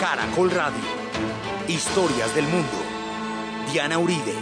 [0.00, 0.82] Caracol Radio.
[1.68, 2.72] Historias del mundo.
[3.70, 4.32] Diana Uribe.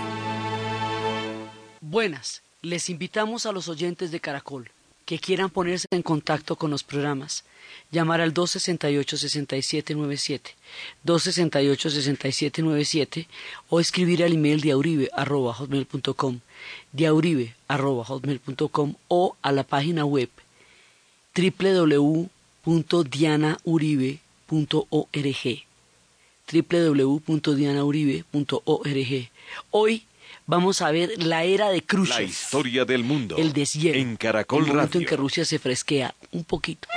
[1.80, 4.70] Buenas, les invitamos a los oyentes de Caracol
[5.04, 7.42] que quieran ponerse en contacto con los programas,
[7.90, 10.54] llamar al 268-6797,
[11.04, 13.26] 268-6797
[13.68, 16.38] o escribir al email diauribe.com,
[16.92, 20.28] diauribe.com o a la página web
[24.49, 25.63] www.dianauribe.org
[26.51, 29.29] www.dianauribe.org
[29.71, 30.03] Hoy
[30.45, 32.17] vamos a ver la era de Khrushchev.
[32.17, 33.37] La historia del mundo.
[33.37, 33.99] El deshielo.
[33.99, 35.01] En Caracol El momento Radio.
[35.01, 36.87] en que Rusia se fresquea un poquito.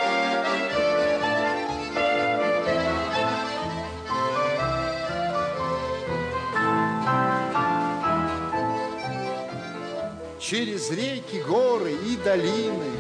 [10.41, 12.91] Через реки, горы и долины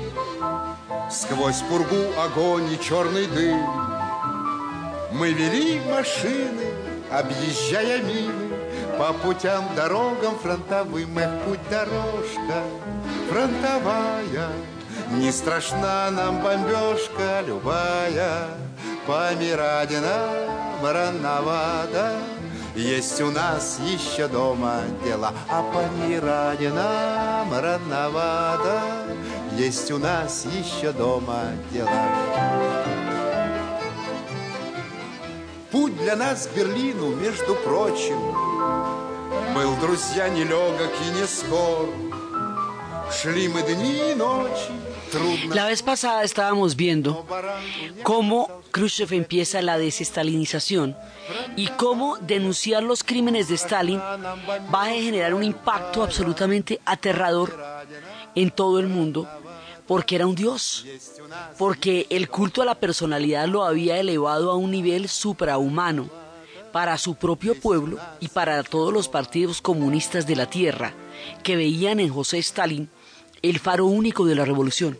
[1.10, 3.60] Сквозь пургу огонь и черный дым
[5.13, 6.65] Мы вели машины,
[7.11, 8.55] объезжая мины
[8.97, 12.63] По путям, дорогам фронтовым Эх, путь дорожка
[13.29, 14.49] фронтовая
[15.11, 18.47] Не страшна нам бомбежка любая
[19.05, 22.15] Помирать нам рановато
[22.73, 28.81] есть у нас еще дома дела, а помирать нам рановато.
[29.57, 33.10] Есть у нас еще дома дела.
[35.70, 38.18] Путь для нас к Берлину, между прочим,
[39.54, 41.88] Был, друзья, нелегок и не скор.
[43.10, 44.72] Шли мы дни и ночи,
[45.10, 45.54] трудно...
[45.54, 47.24] La vez pasada estábamos viendo
[48.02, 50.96] cómo Khrushchev empieza la desestalinización
[51.56, 57.56] y cómo denunciar los crímenes de Stalin va a generar un impacto absolutamente aterrador
[58.34, 59.26] en todo el mundo
[59.91, 60.85] porque era un dios,
[61.57, 66.09] porque el culto a la personalidad lo había elevado a un nivel suprahumano
[66.71, 70.93] para su propio pueblo y para todos los partidos comunistas de la tierra
[71.43, 72.89] que veían en José Stalin
[73.41, 74.97] el faro único de la revolución.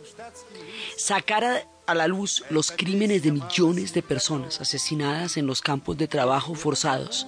[0.98, 6.06] Sacar a, la luz los crímenes de millones de personas asesinadas en los campos de
[6.06, 7.26] trabajo forzados,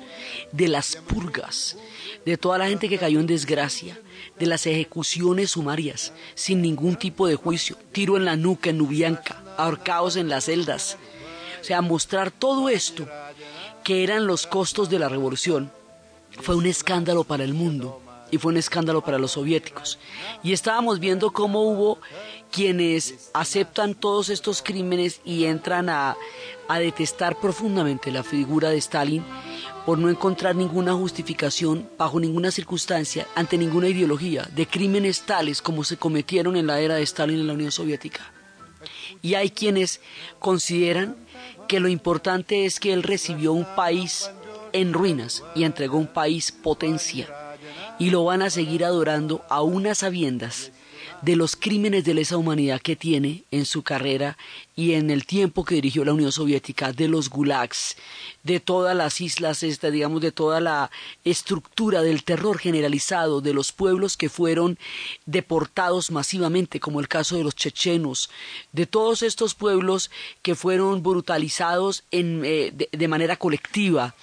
[0.52, 1.78] de las purgas,
[2.26, 3.98] de toda la gente que cayó en desgracia,
[4.38, 9.42] de las ejecuciones sumarias, sin ningún tipo de juicio, tiro en la nuca en Nubianca,
[9.56, 10.96] ahorcados en las celdas.
[11.60, 13.08] O sea, mostrar todo esto,
[13.82, 15.70] que eran los costos de la revolución,
[16.40, 19.98] fue un escándalo para el mundo y fue un escándalo para los soviéticos.
[20.42, 21.98] Y estábamos viendo cómo hubo
[22.50, 26.16] quienes aceptan todos estos crímenes y entran a,
[26.68, 29.24] a detestar profundamente la figura de Stalin
[29.86, 35.84] por no encontrar ninguna justificación bajo ninguna circunstancia ante ninguna ideología de crímenes tales como
[35.84, 38.32] se cometieron en la era de Stalin en la Unión Soviética.
[39.22, 40.00] Y hay quienes
[40.38, 41.16] consideran
[41.68, 44.30] que lo importante es que él recibió un país
[44.72, 47.43] en ruinas y entregó un país potencia
[47.98, 50.72] y lo van a seguir adorando a unas sabiendas
[51.22, 54.36] de los crímenes de lesa humanidad que tiene en su carrera
[54.76, 57.96] y en el tiempo que dirigió la Unión Soviética, de los gulags,
[58.42, 60.90] de todas las islas, esta, digamos, de toda la
[61.24, 64.78] estructura del terror generalizado de los pueblos que fueron
[65.24, 68.28] deportados masivamente, como el caso de los chechenos,
[68.72, 70.10] de todos estos pueblos
[70.42, 74.14] que fueron brutalizados en, eh, de, de manera colectiva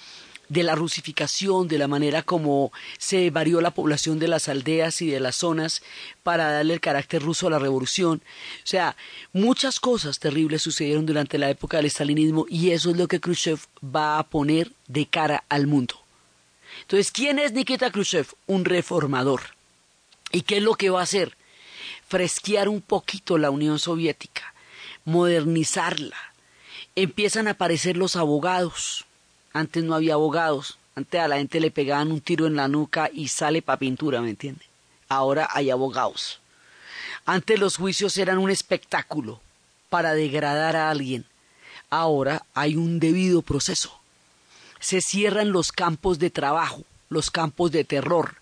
[0.52, 5.08] de la rusificación, de la manera como se varió la población de las aldeas y
[5.08, 5.82] de las zonas
[6.22, 8.22] para darle el carácter ruso a la revolución.
[8.58, 8.94] O sea,
[9.32, 13.60] muchas cosas terribles sucedieron durante la época del estalinismo y eso es lo que Khrushchev
[13.82, 15.94] va a poner de cara al mundo.
[16.82, 18.26] Entonces, ¿quién es Nikita Khrushchev?
[18.46, 19.40] Un reformador.
[20.32, 21.34] ¿Y qué es lo que va a hacer?
[22.06, 24.52] Fresquear un poquito la Unión Soviética,
[25.06, 26.18] modernizarla.
[26.94, 29.06] Empiezan a aparecer los abogados,
[29.52, 30.78] antes no había abogados.
[30.94, 34.20] Antes a la gente le pegaban un tiro en la nuca y sale para pintura,
[34.20, 34.64] ¿me entiende?
[35.08, 36.40] Ahora hay abogados.
[37.24, 39.40] Antes los juicios eran un espectáculo
[39.88, 41.24] para degradar a alguien.
[41.88, 43.98] Ahora hay un debido proceso.
[44.80, 48.36] Se cierran los campos de trabajo, los campos de terror.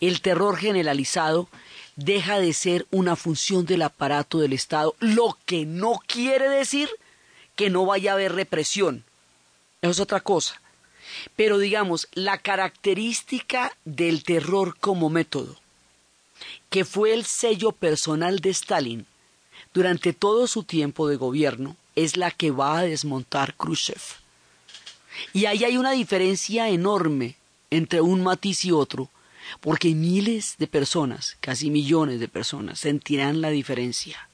[0.00, 1.48] El terror generalizado
[1.96, 6.88] deja de ser una función del aparato del Estado, lo que no quiere decir
[7.54, 9.04] que no vaya a haber represión
[9.80, 10.60] eso es otra cosa.
[11.36, 15.56] Pero digamos, la característica del terror como método,
[16.68, 19.06] que fue el sello personal de Stalin
[19.72, 24.00] durante todo su tiempo de gobierno, es la que va a desmontar Khrushchev.
[25.32, 27.36] Y ahí hay una diferencia enorme
[27.70, 29.10] entre un matiz y otro,
[29.60, 34.28] porque miles de personas, casi millones de personas, sentirán la diferencia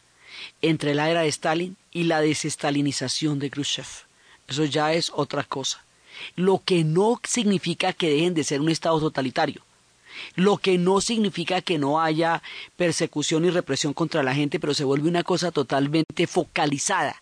[0.60, 3.86] entre la era de Stalin y la desestalinización de Khrushchev
[4.48, 5.82] Eso ya es otra cosa.
[6.36, 9.62] Lo que no significa que dejen de ser un Estado totalitario.
[10.36, 12.42] Lo que no significa que no haya
[12.76, 17.20] persecución y represión contra la gente, pero se vuelve una cosa totalmente focalizada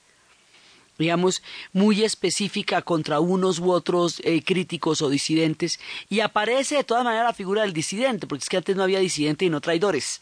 [0.99, 1.43] digamos,
[1.73, 7.27] muy específica contra unos u otros eh, críticos o disidentes, y aparece de todas maneras
[7.27, 10.21] la figura del disidente, porque es que antes no había disidente y no traidores.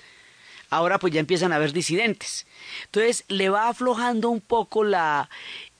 [0.71, 2.47] Ahora pues ya empiezan a haber disidentes.
[2.87, 5.29] Entonces le va aflojando un poco la,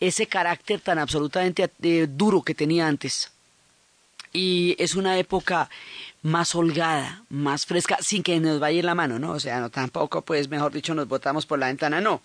[0.01, 3.31] ese carácter tan absolutamente eh, duro que tenía antes.
[4.33, 5.71] Y es una época
[6.23, 9.33] más holgada, más fresca, sin que nos vaya la mano, ¿no?
[9.33, 12.23] O sea, no tampoco, pues, mejor dicho, nos botamos por la ventana, no.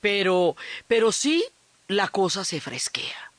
[0.00, 1.44] Pero, pero sí
[1.88, 3.30] la cosa se fresquea.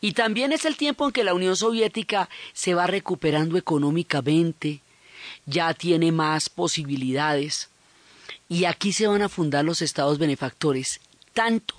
[0.00, 4.80] Y también es el tiempo en que la Unión Soviética se va recuperando económicamente,
[5.46, 7.68] ya tiene más posibilidades,
[8.48, 11.00] y aquí se van a fundar los estados benefactores,
[11.34, 11.74] tanto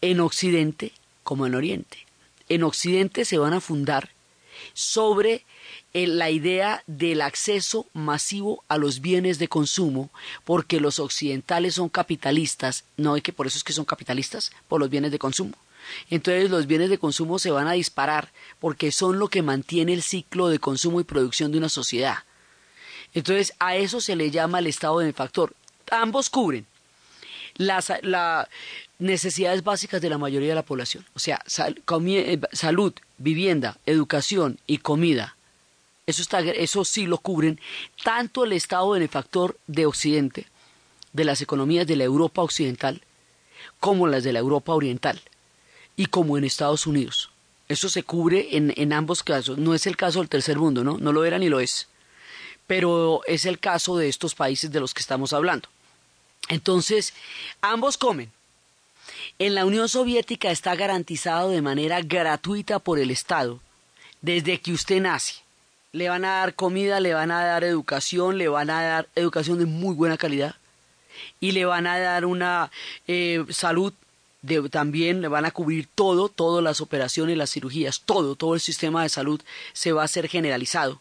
[0.00, 0.92] en Occidente
[1.22, 2.06] como en Oriente.
[2.48, 4.10] En Occidente se van a fundar
[4.74, 5.44] sobre
[5.94, 10.10] eh, la idea del acceso masivo a los bienes de consumo,
[10.44, 14.80] porque los occidentales son capitalistas, no es que por eso es que son capitalistas, por
[14.80, 15.54] los bienes de consumo.
[16.10, 18.30] Entonces los bienes de consumo se van a disparar
[18.60, 22.18] porque son lo que mantiene el ciclo de consumo y producción de una sociedad.
[23.14, 25.54] Entonces a eso se le llama el estado benefactor.
[25.90, 26.66] Ambos cubren
[27.56, 27.92] las
[28.98, 34.78] necesidades básicas de la mayoría de la población, o sea, eh, salud, vivienda, educación y
[34.78, 35.36] comida
[36.08, 37.60] eso, está, eso sí lo cubren
[38.02, 40.46] tanto el Estado benefactor de Occidente,
[41.12, 43.02] de las economías de la Europa occidental,
[43.78, 45.20] como las de la Europa oriental,
[45.96, 47.30] y como en Estados Unidos.
[47.68, 49.58] Eso se cubre en, en ambos casos.
[49.58, 50.96] No es el caso del tercer mundo, ¿no?
[50.96, 51.88] No lo era ni lo es.
[52.66, 55.68] Pero es el caso de estos países de los que estamos hablando.
[56.48, 57.14] Entonces,
[57.60, 58.32] ambos comen.
[59.38, 63.60] En la Unión Soviética está garantizado de manera gratuita por el Estado
[64.20, 65.42] desde que usted nace
[65.92, 69.58] le van a dar comida, le van a dar educación, le van a dar educación
[69.58, 70.54] de muy buena calidad
[71.40, 72.70] y le van a dar una
[73.06, 73.92] eh, salud
[74.70, 79.02] también le van a cubrir todo, todas las operaciones, las cirugías, todo, todo el sistema
[79.02, 79.42] de salud
[79.72, 81.00] se va a hacer generalizado.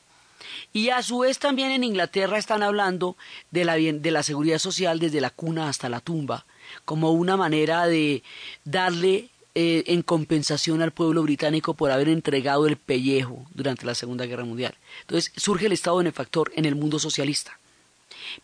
[0.74, 3.18] Y a su vez también en Inglaterra están hablando
[3.52, 6.46] de la, de la seguridad social desde la cuna hasta la tumba,
[6.86, 8.24] como una manera de
[8.64, 14.26] darle eh, en compensación al pueblo británico por haber entregado el pellejo durante la Segunda
[14.26, 14.76] Guerra Mundial.
[15.02, 17.58] Entonces surge el Estado benefactor en el mundo socialista.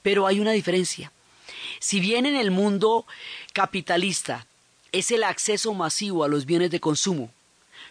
[0.02, 1.12] Pero hay una diferencia.
[1.80, 3.06] Si bien en el mundo
[3.54, 4.48] capitalista
[4.92, 7.32] es el acceso masivo a los bienes de consumo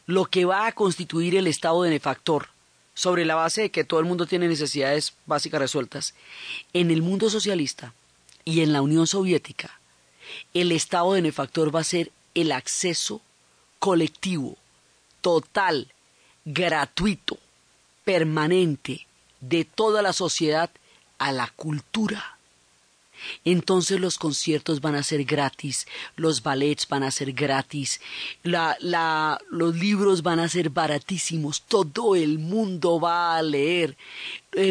[0.06, 2.49] lo que va a constituir el Estado benefactor,
[2.94, 6.15] sobre la base de que todo el mundo tiene necesidades básicas resueltas,
[6.73, 7.94] en el mundo socialista
[8.44, 9.81] y en la Unión Soviética,
[10.55, 13.21] el Estado benefactor va a ser el acceso
[13.79, 14.56] colectivo,
[15.21, 15.93] total,
[16.44, 17.39] gratuito,
[18.05, 19.06] permanente
[19.41, 20.71] de toda la sociedad
[21.19, 22.39] a la cultura.
[23.44, 25.86] Entonces los conciertos van a ser gratis,
[26.16, 28.00] los ballets van a ser gratis,
[28.42, 33.96] los libros van a ser baratísimos, todo el mundo va a leer,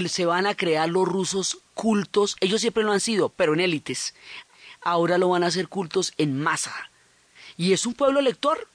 [0.08, 4.14] se van a crear los rusos cultos, ellos siempre lo han sido, pero en élites,
[4.82, 6.92] ahora lo van a hacer cultos en masa
[7.58, 8.68] y es un pueblo lector.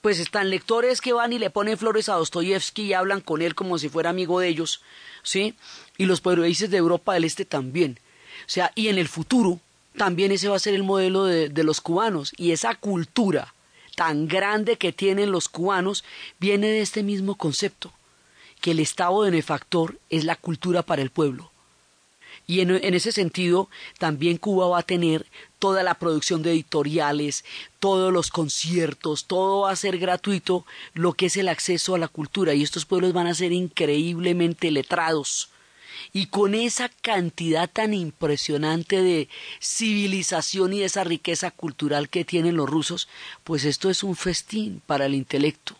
[0.00, 3.56] Pues están lectores que van y le ponen flores a Dostoyevsky y hablan con él
[3.56, 4.80] como si fuera amigo de ellos,
[5.24, 5.54] ¿sí?
[5.96, 7.98] Y los países de Europa del Este también.
[8.46, 9.60] O sea, y en el futuro
[9.96, 12.32] también ese va a ser el modelo de, de los cubanos.
[12.36, 13.54] Y esa cultura
[13.96, 16.04] tan grande que tienen los cubanos
[16.38, 17.92] viene de este mismo concepto,
[18.60, 21.50] que el estado benefactor es la cultura para el pueblo.
[22.48, 23.68] Y en, ese sentido,
[23.98, 25.26] también Cuba va a tener
[25.58, 27.44] toda la producción de editoriales,
[27.78, 30.64] todos los conciertos, todo va a ser gratuito,
[30.94, 32.54] lo que es el acceso a la cultura.
[32.54, 35.50] Y estos pueblos van a ser increíblemente letrados.
[36.12, 39.28] Y con esa cantidad tan impresionante de
[39.60, 43.08] civilización y esa riqueza cultural que tienen los rusos,
[43.44, 45.76] pues esto es un festín para el intelecto.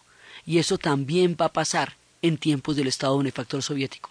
[0.47, 4.11] Y eso también va a pasar en tiempos del Estado benefactor soviético.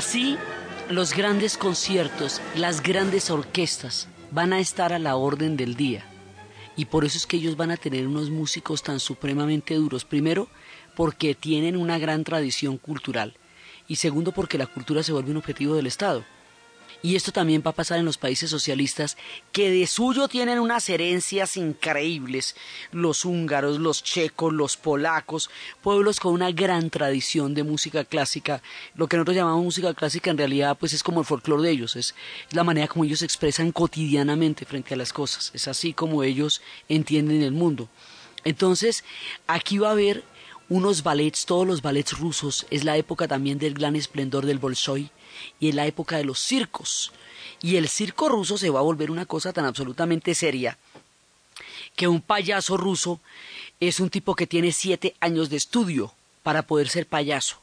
[0.00, 0.38] Así,
[0.88, 6.06] los grandes conciertos, las grandes orquestas van a estar a la orden del día.
[6.74, 10.06] Y por eso es que ellos van a tener unos músicos tan supremamente duros.
[10.06, 10.48] Primero,
[10.96, 13.34] porque tienen una gran tradición cultural.
[13.88, 16.24] Y segundo, porque la cultura se vuelve un objetivo del Estado.
[17.02, 19.16] Y esto también va a pasar en los países socialistas,
[19.52, 22.56] que de suyo tienen unas herencias increíbles,
[22.92, 25.50] los húngaros, los checos, los polacos,
[25.82, 28.62] pueblos con una gran tradición de música clásica.
[28.94, 31.96] Lo que nosotros llamamos música clásica en realidad pues es como el folclore de ellos,
[31.96, 32.14] es
[32.52, 36.60] la manera como ellos se expresan cotidianamente frente a las cosas, es así como ellos
[36.88, 37.88] entienden el mundo.
[38.44, 39.04] Entonces,
[39.46, 40.24] aquí va a haber
[40.70, 45.10] unos ballets, todos los ballets rusos, es la época también del gran esplendor del Bolshoi,
[45.58, 47.12] y en la época de los circos.
[47.60, 50.78] Y el circo ruso se va a volver una cosa tan absolutamente seria
[51.96, 53.20] que un payaso ruso
[53.80, 57.58] es un tipo que tiene siete años de estudio para poder ser payaso.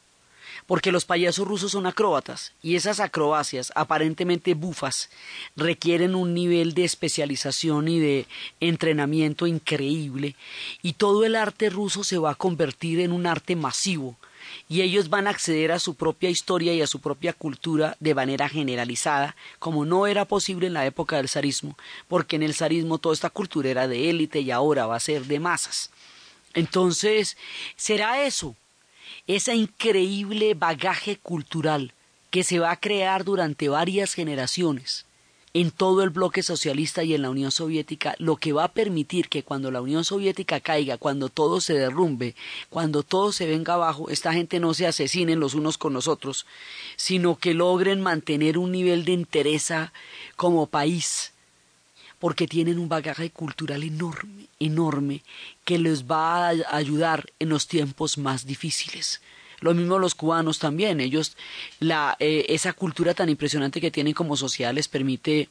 [0.66, 5.10] Porque los payasos rusos son acróbatas y esas acrobacias aparentemente bufas
[5.56, 8.28] requieren un nivel de especialización y de
[8.60, 10.36] entrenamiento increíble
[10.82, 14.18] y todo el arte ruso se va a convertir en un arte masivo
[14.70, 18.16] y ellos van a acceder a su propia historia y a su propia cultura de
[18.16, 22.98] manera generalizada, como no era posible en la época del zarismo, porque en el zarismo
[22.98, 25.92] toda esta cultura era de élite y ahora va a ser de masas.
[26.54, 27.38] Entonces,
[27.76, 28.56] será eso,
[29.28, 31.94] ese increíble bagaje cultural
[32.32, 35.06] que se va a crear durante varias generaciones
[35.54, 39.28] en todo el bloque socialista y en la Unión Soviética, lo que va a permitir
[39.28, 42.36] que cuando la Unión Soviética caiga, cuando todo se derrumbe,
[42.70, 46.46] cuando todo se venga abajo, esta gente no se asesinen los unos con los otros,
[46.96, 49.94] sino que logren mantener un nivel de entereza
[50.36, 51.32] como país,
[52.20, 55.24] porque tienen un bagaje cultural enorme, enorme,
[55.64, 59.22] que les va a ayudar en los tiempos más difíciles.
[59.60, 61.00] Lo mismo los cubanos también.
[61.00, 61.36] Ellos,
[61.80, 65.50] la, eh, esa cultura tan impresionante que tienen como sociedad les permite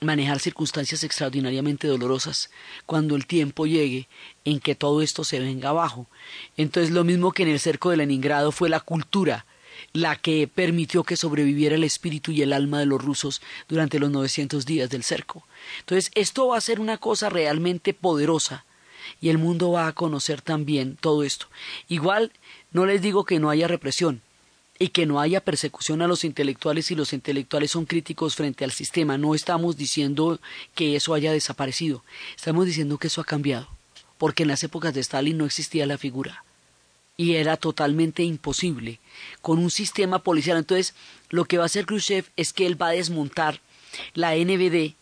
[0.00, 2.50] manejar circunstancias extraordinariamente dolorosas
[2.86, 4.08] cuando el tiempo llegue
[4.44, 6.06] en que todo esto se venga abajo.
[6.56, 9.46] Entonces lo mismo que en el cerco de Leningrado fue la cultura
[9.92, 14.10] la que permitió que sobreviviera el espíritu y el alma de los rusos durante los
[14.10, 15.46] 900 días del cerco.
[15.80, 18.64] Entonces esto va a ser una cosa realmente poderosa
[19.20, 21.46] y el mundo va a conocer también todo esto.
[21.88, 22.32] Igual
[22.72, 24.22] no les digo que no haya represión
[24.78, 28.72] y que no haya persecución a los intelectuales si los intelectuales son críticos frente al
[28.72, 29.18] sistema.
[29.18, 30.40] No estamos diciendo
[30.74, 32.02] que eso haya desaparecido.
[32.34, 33.68] Estamos diciendo que eso ha cambiado.
[34.18, 36.44] Porque en las épocas de Stalin no existía la figura.
[37.16, 39.00] Y era totalmente imposible
[39.40, 40.58] con un sistema policial.
[40.58, 40.94] Entonces,
[41.28, 43.60] lo que va a hacer Khrushchev es que él va a desmontar
[44.14, 44.94] la NBD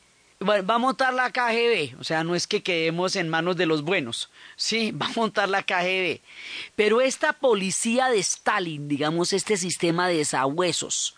[0.42, 3.82] va a montar la KGB, o sea, no es que quedemos en manos de los
[3.82, 6.20] buenos, sí, va a montar la KGB.
[6.76, 11.14] Pero esta policía de Stalin, digamos, este sistema de sabuesos,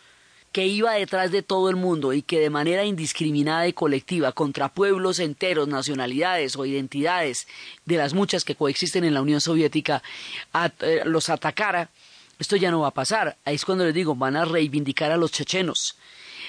[0.52, 4.68] que iba detrás de todo el mundo y que de manera indiscriminada y colectiva contra
[4.68, 7.48] pueblos enteros, nacionalidades o identidades
[7.86, 10.02] de las muchas que coexisten en la Unión Soviética,
[10.80, 11.88] eh, los atacara,
[12.38, 13.38] esto ya no va a pasar.
[13.44, 15.96] Ahí es cuando les digo, van a reivindicar a los chechenos,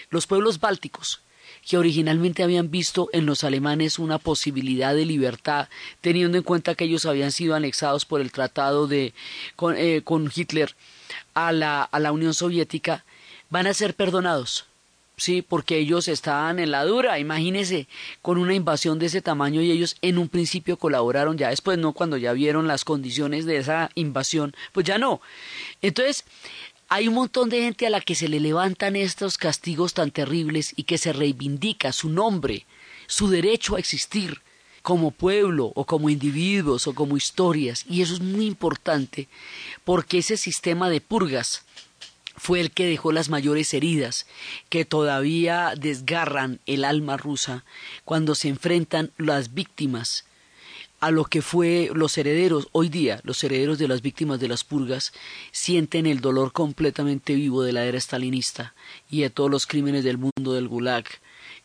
[0.10, 1.22] los pueblos bálticos,
[1.66, 5.70] que originalmente habían visto en los alemanes una posibilidad de libertad,
[6.02, 9.14] teniendo en cuenta que ellos habían sido anexados por el tratado de
[9.56, 10.76] con, eh, con Hitler
[11.34, 13.06] a la, a la Unión Soviética,
[13.54, 14.66] van a ser perdonados.
[15.16, 17.88] Sí, porque ellos estaban en la dura, imagínense,
[18.24, 21.94] con una invasión de ese tamaño y ellos en un principio colaboraron, ya después no,
[21.94, 25.22] cuando ya vieron las condiciones de esa invasión, pues ya no.
[25.84, 26.26] Entonces,
[26.90, 30.74] hay un montón de gente a la que se le levantan estos castigos tan terribles
[30.76, 32.66] y que se reivindica su nombre,
[33.06, 34.42] su derecho a existir
[34.82, 37.86] como pueblo o como individuos o como historias.
[37.88, 39.28] Y eso es muy importante
[39.86, 41.62] porque ese sistema de purgas
[42.36, 44.26] fue el que dejó las mayores heridas
[44.70, 47.64] que todavía desgarran el alma rusa
[48.06, 50.26] cuando se enfrentan las víctimas
[51.04, 54.64] a lo que fue los herederos, hoy día los herederos de las víctimas de las
[54.64, 55.12] purgas
[55.52, 58.74] sienten el dolor completamente vivo de la era stalinista
[59.10, 61.04] y de todos los crímenes del mundo del Gulag.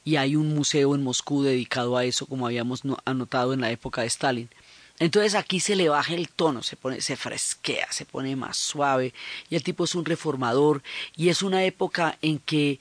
[0.04, 4.00] Y hay un museo en Moscú dedicado a eso, como habíamos anotado en la época
[4.00, 4.50] de Stalin.
[5.00, 9.14] Entonces aquí se le baja el tono, se pone, se fresquea, se pone más suave,
[9.48, 10.82] y el tipo es un reformador,
[11.16, 12.80] y es una época en que,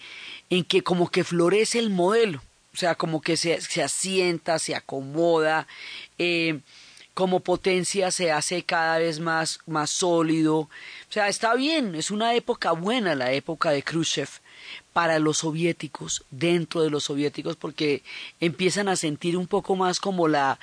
[0.50, 2.42] en que como que florece el modelo,
[2.74, 5.68] o sea, como que se, se asienta, se acomoda,
[6.18, 6.60] eh,
[7.14, 10.58] como potencia se hace cada vez más, más sólido.
[10.60, 10.70] O
[11.10, 14.30] sea, está bien, es una época buena la época de Khrushchev
[14.94, 18.04] para los soviéticos, dentro de los soviéticos, porque
[18.40, 20.60] empiezan a sentir un poco más como la,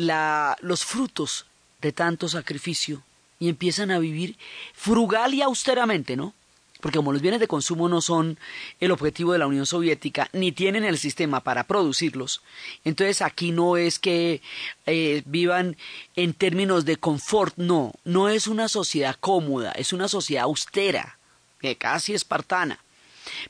[0.00, 1.46] la, los frutos
[1.80, 3.02] de tanto sacrificio
[3.38, 4.36] y empiezan a vivir
[4.74, 6.34] frugal y austeramente, ¿no?
[6.80, 8.38] porque como los bienes de consumo no son
[8.80, 12.40] el objetivo de la Unión Soviética, ni tienen el sistema para producirlos,
[12.84, 14.40] entonces aquí no es que
[14.86, 15.76] eh, vivan
[16.16, 21.18] en términos de confort, no, no es una sociedad cómoda, es una sociedad austera,
[21.78, 22.80] casi espartana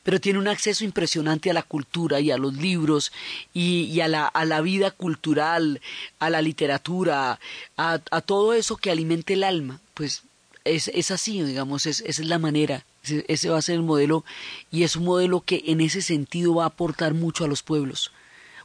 [0.03, 3.11] pero tiene un acceso impresionante a la cultura y a los libros
[3.53, 5.81] y, a, la, a, la, vida cultural,
[6.19, 7.39] a la literatura,
[7.77, 9.79] a, todo eso que alimente el alma.
[9.93, 10.23] Pues
[10.63, 13.83] es, es así, digamos, es, esa es la manera, ese, ese va a ser el
[13.83, 14.23] modelo
[14.71, 18.11] y es un modelo que en ese sentido va a aportar mucho a los pueblos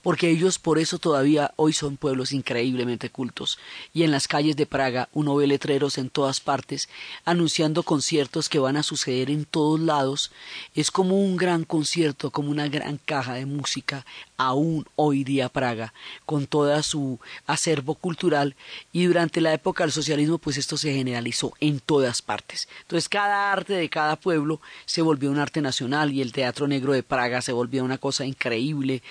[0.07, 3.59] porque ellos por eso todavía hoy son pueblos increíblemente cultos,
[3.93, 6.89] y en las calles de Praga uno ve letreros en todas partes
[7.25, 10.31] anunciando conciertos que van a suceder en todos lados,
[10.77, 15.93] es como un gran concierto, como una gran caja de música, aún hoy día Praga,
[16.25, 18.55] con toda su acervo cultural,
[18.93, 22.69] y durante la época del socialismo pues esto se generalizó en todas partes.
[22.83, 26.93] Entonces cada arte de cada pueblo se volvió un arte nacional y el Teatro Negro
[26.93, 29.03] de Praga se volvió una cosa increíble.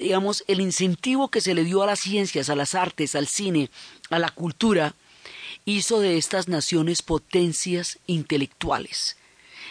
[0.00, 3.70] Digamos, el incentivo que se le dio a las ciencias, a las artes, al cine,
[4.08, 4.94] a la cultura,
[5.64, 9.16] hizo de estas naciones potencias intelectuales.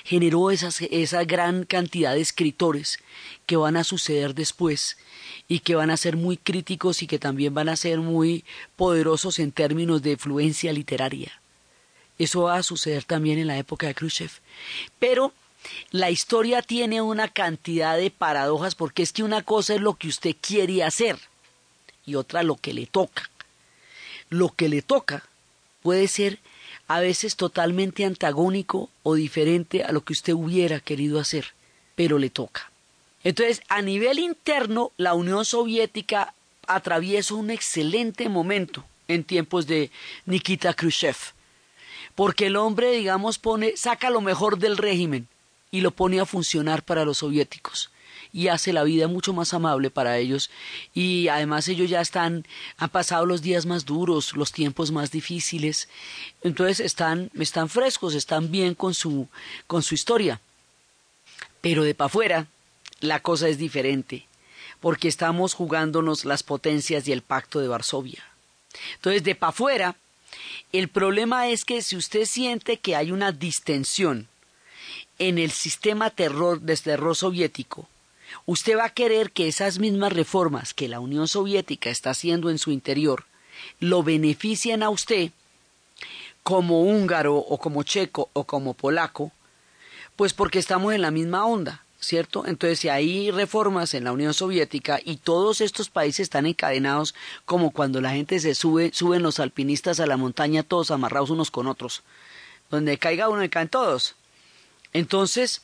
[0.04, 3.00] Generó esa gran cantidad de escritores
[3.46, 4.98] que van a suceder después
[5.48, 9.40] y que van a ser muy críticos y que también van a ser muy poderosos
[9.40, 11.42] en términos de influencia literaria.
[12.18, 14.32] Eso va a suceder también en la época de Khrushchev.
[15.00, 15.34] Pero
[15.92, 20.08] la historia tiene una cantidad de paradojas porque es que una cosa es lo que
[20.08, 21.18] usted quiere hacer
[22.06, 23.30] y otra lo que le toca.
[24.30, 25.24] Lo que le toca
[25.82, 26.40] puede ser
[26.88, 31.54] a veces totalmente antagónico o diferente a lo que usted hubiera querido hacer,
[31.96, 32.72] pero le toca.
[33.24, 36.34] Entonces, a nivel interno, la Unión Soviética
[36.68, 39.92] atraviesa un excelente momento en tiempos de
[40.26, 41.18] Nikita Khrushchev,
[42.16, 45.28] porque el hombre, digamos, pone, saca lo mejor del régimen,
[45.72, 47.90] y lo pone a funcionar para los soviéticos.
[48.32, 50.52] Y hace la vida mucho más amable para ellos.
[50.94, 52.46] Y además ellos ya están
[52.78, 55.90] han pasado los días más duros los tiempos más difíciles.
[56.44, 59.28] Entonces están están frescos están bien con su
[59.66, 60.42] con su historia.
[61.62, 62.48] Pero de para afuera
[63.00, 64.28] la cosa es diferente
[64.80, 68.24] porque estamos jugándonos las potencias y el pacto de Varsovia.
[68.96, 69.96] Entonces de para afuera
[70.72, 74.28] el problema es que si usted siente que hay una distensión
[75.20, 77.88] en el sistema terror de terror soviético,
[78.46, 82.58] usted va a querer que esas mismas reformas que la Unión Soviética está haciendo en
[82.58, 83.26] su interior
[83.80, 85.32] lo beneficien a usted
[86.44, 89.32] como húngaro o como checo o como polaco,
[90.16, 92.46] pues porque estamos en la misma onda, ¿cierto?
[92.46, 97.14] Entonces, si hay reformas en la Unión Soviética y todos estos países están encadenados
[97.46, 101.52] como cuando la gente se sube, suben los alpinistas a la montaña todos amarrados unos
[101.52, 102.04] con otros,
[102.70, 104.16] donde caiga uno caen todos.
[104.94, 105.62] Entonces,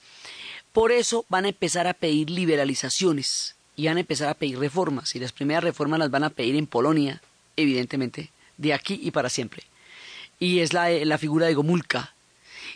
[0.74, 5.16] por eso van a empezar a pedir liberalizaciones y van a empezar a pedir reformas.
[5.16, 7.22] Y las primeras reformas las van a pedir en Polonia,
[7.56, 9.64] evidentemente, de aquí y para siempre.
[10.40, 12.14] Y es la, la figura de Gomulka.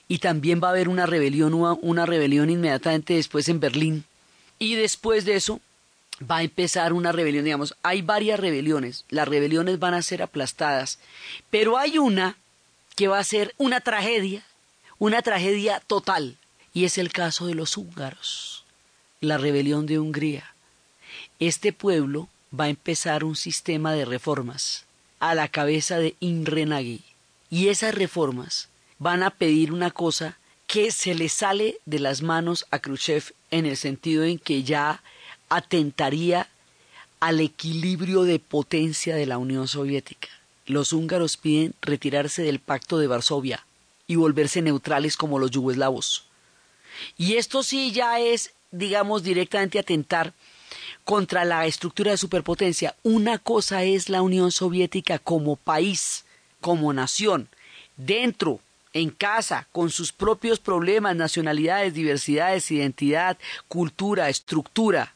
[0.07, 4.05] Y también va a haber una rebelión, una rebelión inmediatamente después en Berlín.
[4.57, 5.61] Y después de eso
[6.29, 10.99] va a empezar una rebelión, digamos, hay varias rebeliones, las rebeliones van a ser aplastadas,
[11.49, 12.35] pero hay una
[12.97, 14.43] que va a ser una tragedia
[14.99, 16.37] una tragedia total,
[16.79, 18.63] y es el caso de los húngaros,
[19.19, 20.55] la rebelión de Hungría.
[21.37, 24.85] Este pueblo va a empezar un sistema de reformas
[25.19, 26.65] a la cabeza de Imre
[27.49, 30.37] y esas reformas van a pedir una cosa
[30.67, 35.03] que se le sale de las manos a Khrushchev en el sentido en que ya
[35.49, 36.47] atentaría
[37.19, 40.29] al equilibrio de potencia de la Unión Soviética.
[40.65, 43.65] Los húngaros piden retirarse del Pacto de Varsovia,
[44.09, 46.28] y volverse neutrales como los yugoslavos.
[47.17, 50.33] Y esto sí ya es, digamos, directamente atentar
[51.03, 52.95] contra la estructura de superpotencia.
[53.03, 56.25] Una cosa es la Unión Soviética como país,
[56.61, 57.49] como nación,
[57.97, 58.59] dentro,
[58.93, 65.13] en casa, con sus propios problemas, nacionalidades, diversidades, identidad, cultura, estructura.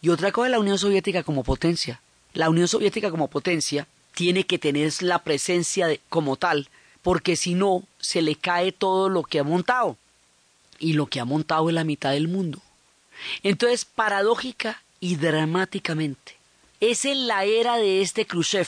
[0.00, 2.00] Y otra cosa es la Unión Soviética como potencia.
[2.32, 6.68] La Unión Soviética como potencia tiene que tener la presencia como tal
[7.02, 9.96] porque si no, se le cae todo lo que ha montado.
[10.82, 12.60] Y lo que ha montado es la mitad del mundo.
[13.44, 16.36] Entonces, paradójica y dramáticamente,
[16.80, 18.66] es en la era de este Khrushchev,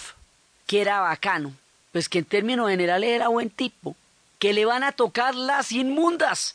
[0.68, 1.52] que era bacano,
[1.90, 3.96] pues que en términos generales era buen tipo,
[4.38, 6.54] que le van a tocar las inmundas.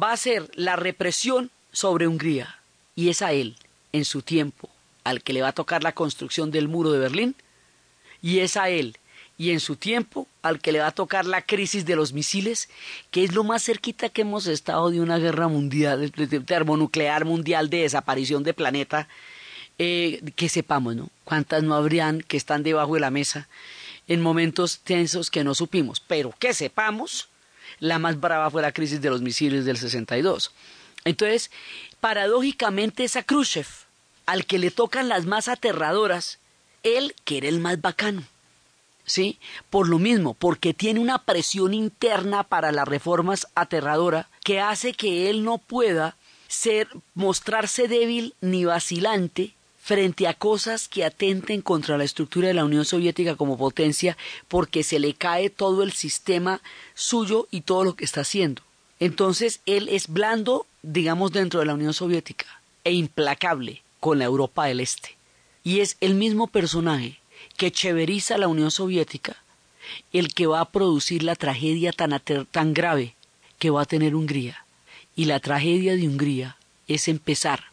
[0.00, 2.58] Va a ser la represión sobre Hungría.
[2.94, 3.56] Y es a él,
[3.92, 4.68] en su tiempo,
[5.04, 7.34] al que le va a tocar la construcción del muro de Berlín.
[8.20, 8.98] Y es a él
[9.38, 12.68] y en su tiempo al que le va a tocar la crisis de los misiles,
[13.10, 17.70] que es lo más cerquita que hemos estado de una guerra mundial, de termonuclear mundial,
[17.70, 19.08] de desaparición de planeta,
[19.78, 21.10] eh, que sepamos, ¿no?
[21.24, 23.48] ¿Cuántas no habrían que están debajo de la mesa
[24.06, 26.00] en momentos tensos que no supimos?
[26.00, 27.28] Pero que sepamos,
[27.80, 30.52] la más brava fue la crisis de los misiles del 62.
[31.04, 31.50] Entonces,
[32.00, 33.66] paradójicamente es a Khrushchev,
[34.26, 36.38] al que le tocan las más aterradoras,
[36.82, 38.22] él que era el más bacano.
[39.04, 39.38] ¿Sí?
[39.68, 45.28] Por lo mismo, porque tiene una presión interna para las reformas aterradora que hace que
[45.28, 46.16] él no pueda
[46.48, 52.64] ser mostrarse débil ni vacilante frente a cosas que atenten contra la estructura de la
[52.64, 56.60] Unión Soviética como potencia porque se le cae todo el sistema
[56.94, 58.62] suyo y todo lo que está haciendo.
[59.00, 62.46] Entonces él es blando, digamos, dentro de la Unión Soviética
[62.84, 65.16] e implacable con la Europa del Este.
[65.64, 67.18] Y es el mismo personaje
[67.56, 69.36] que cheveriza la Unión Soviética
[70.12, 73.14] el que va a producir la tragedia tan, tan grave
[73.58, 74.64] que va a tener Hungría.
[75.14, 76.56] Y la tragedia de Hungría
[76.88, 77.64] es empezar,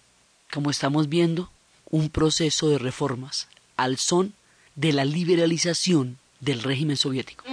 [0.52, 1.50] como estamos viendo,
[1.90, 4.34] un proceso de reformas al son
[4.76, 7.46] de la liberalización del régimen soviético.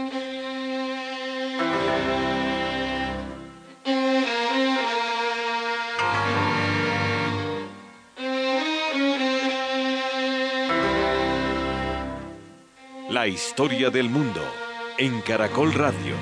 [13.27, 14.41] La historia del mundo
[14.99, 16.15] en Caracol Radio.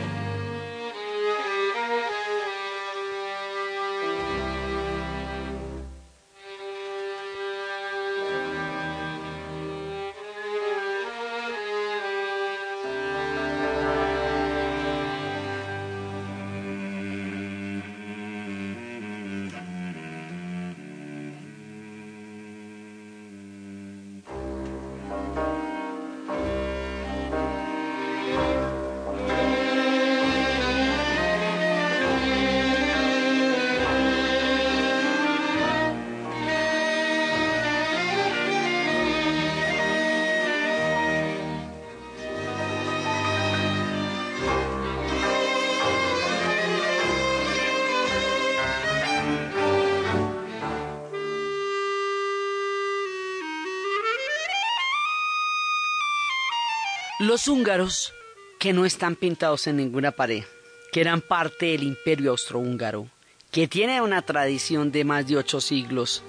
[57.35, 58.12] Los húngaros,
[58.61, 60.44] que no están pintados en ninguna pared,
[60.92, 63.09] que eran parte del imperio austrohúngaro,
[63.51, 66.23] que tiene una tradición de más de ocho siglos,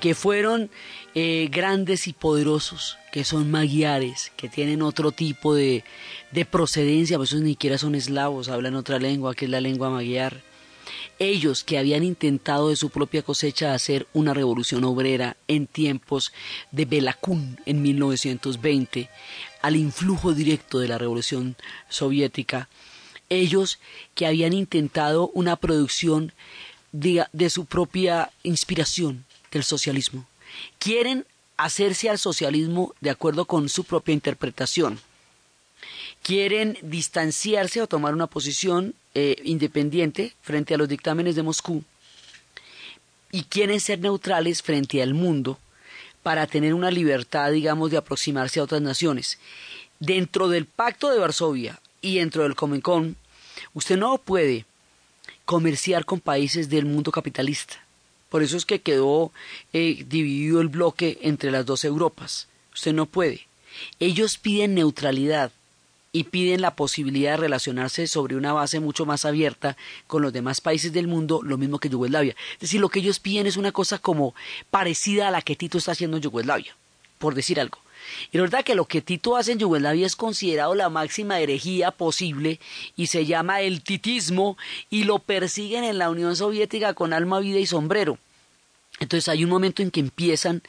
[0.00, 0.70] que fueron
[1.14, 5.84] eh, grandes y poderosos, que son magiares, que tienen otro tipo de,
[6.30, 10.40] de procedencia, pues ni siquiera son eslavos, hablan otra lengua, que es la lengua magiar.
[11.22, 16.32] Ellos que habían intentado de su propia cosecha hacer una revolución obrera en tiempos
[16.72, 19.10] de Belakún en 1920,
[19.60, 21.56] al influjo directo de la revolución
[21.90, 22.70] soviética,
[23.28, 23.80] ellos
[24.14, 26.32] que habían intentado una producción
[26.90, 30.24] de, de, su propia inspiración del socialismo,
[30.78, 31.26] quieren
[31.58, 34.98] hacerse al socialismo de acuerdo con su propia interpretación,
[36.22, 41.84] quieren distanciarse o tomar una posición eh, independiente frente a los dictámenes de Moscú
[43.32, 45.58] y quieren ser neutrales frente al mundo
[46.22, 49.38] para tener una libertad, digamos, de aproximarse a otras naciones.
[49.98, 53.16] Dentro del Pacto de Varsovia y dentro del Comecon,
[53.74, 54.66] usted no puede
[55.44, 57.82] comerciar con países del mundo capitalista.
[58.28, 59.32] Por eso es que quedó
[59.72, 62.48] eh, dividido el bloque entre las dos Europas.
[62.72, 63.46] Usted no puede.
[63.98, 65.52] Ellos piden neutralidad
[66.12, 70.60] y piden la posibilidad de relacionarse sobre una base mucho más abierta con los demás
[70.60, 72.34] países del mundo, lo mismo que Yugoslavia.
[72.54, 74.34] Es decir, lo que ellos piden es una cosa como
[74.70, 76.76] parecida a la que Tito está haciendo en Yugoslavia,
[77.18, 77.78] por decir algo.
[78.32, 81.92] Y la verdad que lo que Tito hace en Yugoslavia es considerado la máxima herejía
[81.92, 82.58] posible
[82.96, 84.56] y se llama el titismo
[84.88, 88.18] y lo persiguen en la Unión Soviética con alma, vida y sombrero.
[88.98, 90.62] Entonces hay un momento en que empiezan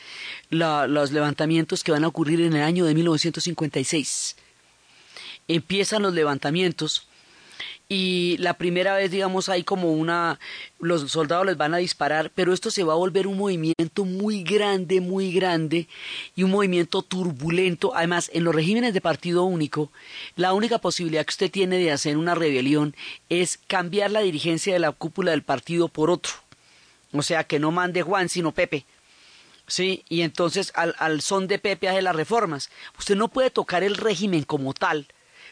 [0.50, 4.36] los levantamientos que van a ocurrir en el año de 1956
[5.48, 7.08] empiezan los levantamientos
[7.94, 10.40] y la primera vez, digamos, hay como una,
[10.80, 14.44] los soldados les van a disparar, pero esto se va a volver un movimiento muy
[14.44, 15.90] grande, muy grande
[16.34, 17.94] y un movimiento turbulento.
[17.94, 19.92] Además, en los regímenes de partido único,
[20.38, 22.96] la única posibilidad que usted tiene de hacer una rebelión
[23.28, 26.32] es cambiar la dirigencia de la cúpula del partido por otro.
[27.12, 28.86] O sea, que no mande Juan, sino Pepe.
[29.68, 30.06] ¿sí?
[30.08, 32.70] Y entonces al, al son de Pepe hace las reformas.
[32.98, 35.08] Usted no puede tocar el régimen como tal,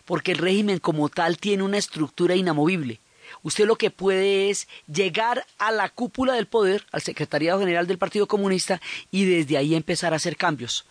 [0.09, 2.99] porque el régimen como tal tiene una estructura inamovible.
[3.43, 7.99] Usted lo que puede es llegar a la cúpula del poder, al secretariado general del
[7.99, 10.83] Partido Comunista, y desde ahí empezar a hacer cambios.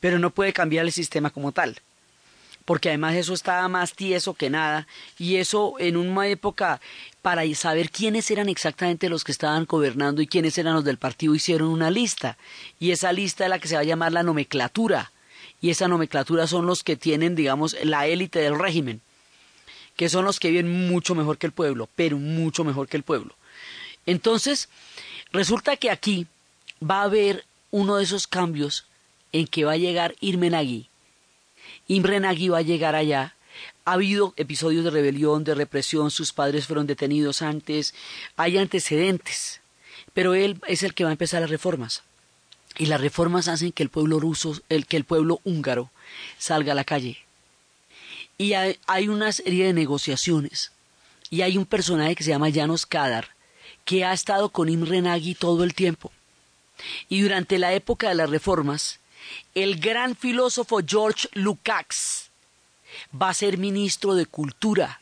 [0.00, 1.80] Pero no puede cambiar el sistema como tal.
[2.64, 6.80] porque además eso estaba más tieso que nada, y eso en una época
[7.22, 11.34] para saber quiénes eran exactamente los que estaban gobernando y quiénes eran los del partido,
[11.34, 12.38] hicieron una lista,
[12.80, 15.12] y esa lista es la que se va a llamar la nomenclatura,
[15.64, 19.00] y esa nomenclatura son los que tienen, digamos, la élite del régimen,
[19.96, 23.02] que son los que viven mucho mejor que el pueblo, pero mucho mejor que el
[23.02, 23.34] pueblo.
[24.04, 24.68] Entonces,
[25.32, 26.26] resulta que aquí
[26.82, 28.84] va a haber uno de esos cambios
[29.32, 30.90] en que va a llegar Irmenagui.
[31.88, 33.34] Imrenagui va a llegar allá.
[33.86, 37.94] Ha habido episodios de rebelión, de represión, sus padres fueron detenidos antes,
[38.36, 39.62] hay antecedentes,
[40.12, 42.02] pero él es el que va a empezar las reformas.
[42.76, 45.90] Y las reformas hacen que el pueblo ruso, el, que el pueblo húngaro
[46.38, 47.18] salga a la calle.
[48.36, 50.72] Y hay, hay una serie de negociaciones.
[51.30, 53.28] Y hay un personaje que se llama Janos Kadar,
[53.84, 56.10] que ha estado con Imre Nagy todo el tiempo.
[57.08, 58.98] Y durante la época de las reformas,
[59.54, 62.30] el gran filósofo George Lukács
[63.20, 65.00] va a ser ministro de Cultura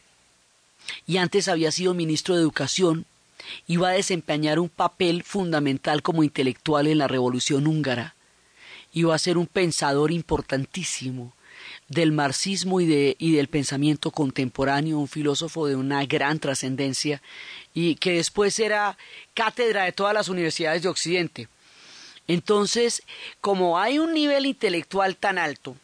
[1.06, 3.06] y antes había sido ministro de Educación
[3.76, 8.14] va a desempeñar un papel fundamental como intelectual en la Revolución húngara
[9.00, 11.32] va a ser un pensador importantísimo
[11.88, 17.22] del marxismo y, de, y del pensamiento contemporáneo, un filósofo de una gran trascendencia
[17.74, 18.98] y que después era
[19.34, 21.48] cátedra de todas las universidades de Occidente.
[22.28, 23.02] Entonces,
[23.40, 25.76] como hay un nivel intelectual tan alto,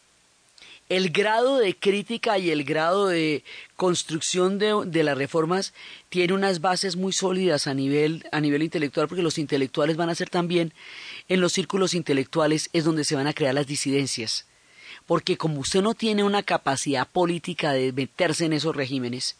[0.89, 3.43] el grado de crítica y el grado de
[3.75, 5.73] construcción de, las reformas
[6.09, 10.15] tiene unas bases muy sólidas a nivel, a nivel intelectual, porque los intelectuales van a
[10.15, 10.73] ser también,
[11.29, 14.47] en los círculos intelectuales es donde se van a crear las disidencias.
[15.05, 19.37] Porque como usted no tiene una capacidad política de meterse en esos regímenes,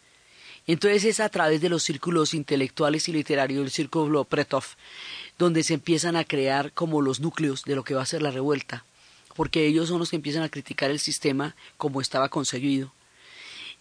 [0.67, 4.65] entonces es a través de los círculos intelectuales y literarios, el círculo Pretov,
[5.39, 8.29] donde se empiezan a crear como los núcleos de lo que va a ser la
[8.29, 8.85] revuelta,
[9.39, 12.91] porque ellos son los que empiezan a criticar el sistema como estaba concebido.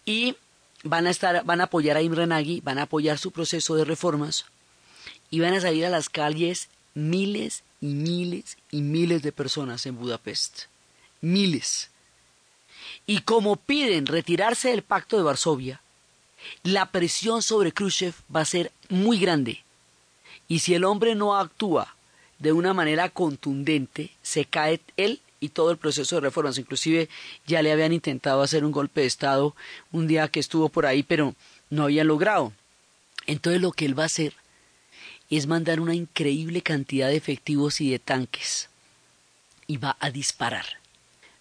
[0.04, 0.36] Y
[0.84, 3.84] van a estar, van a apoyar a Imre Nagy, van a apoyar su proceso de
[3.84, 4.44] reformas
[5.32, 9.98] y van a salir a las calles miles y miles y miles de personas en
[9.98, 10.66] Budapest.
[11.22, 11.90] Miles.
[13.04, 15.82] Y como piden retirarse del pacto de Varsovia,
[16.62, 19.64] la presión sobre Khrushchev va a ser muy grande
[20.46, 21.96] y si el hombre no actúa
[22.38, 26.58] de una manera contundente, se cae él y todo el proceso de reformas.
[26.58, 27.08] Inclusive
[27.46, 29.54] ya le habían intentado hacer un golpe de Estado
[29.92, 31.34] un día que estuvo por ahí, pero
[31.70, 32.52] no habían logrado.
[33.26, 34.34] Entonces lo que él va a hacer
[35.30, 38.70] es mandar una increíble cantidad de efectivos y de tanques
[39.66, 40.64] y va a disparar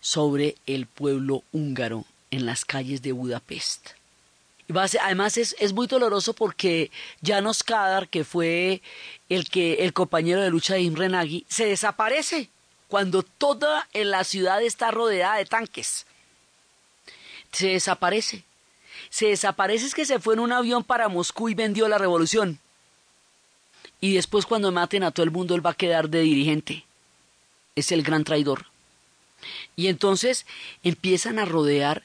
[0.02, 3.98] sobre el pueblo húngaro en las calles de Budapest
[5.02, 6.92] además es, es, muy doloroso porque
[7.24, 8.82] Janos Kadar, que fue
[9.30, 12.50] el, que, el compañero de lucha de Imre Nagy, se desaparece
[12.88, 16.06] cuando toda en la ciudad está rodeada de tanques.
[17.52, 18.44] Se desaparece.
[19.10, 22.60] Se desaparece es que se fue en un avión para Moscú y vendió la revolución.
[24.00, 26.86] Y después cuando maten a todo el mundo él va a quedar de dirigente.
[27.76, 28.66] Es el gran traidor.
[29.76, 30.46] Y entonces
[30.84, 32.04] empiezan a rodear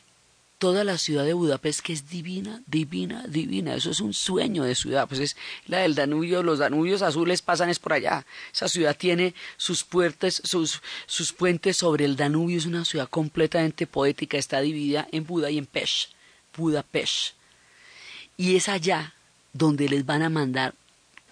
[0.63, 3.75] toda la ciudad de Budapest que es divina, divina, divina.
[3.75, 5.09] Eso es un sueño de ciudad.
[5.09, 8.25] Pues es la del Danubio, los Danubios azules pasan es por allá.
[8.53, 12.59] Esa ciudad tiene sus puertas, sus, sus puentes sobre el Danubio.
[12.59, 14.39] Es una ciudad completamente poética.
[14.39, 16.11] Está dividida en Buda y en Pesh.
[16.57, 17.35] Budapest.
[18.37, 19.15] Y es allá
[19.53, 20.77] donde les van a mandar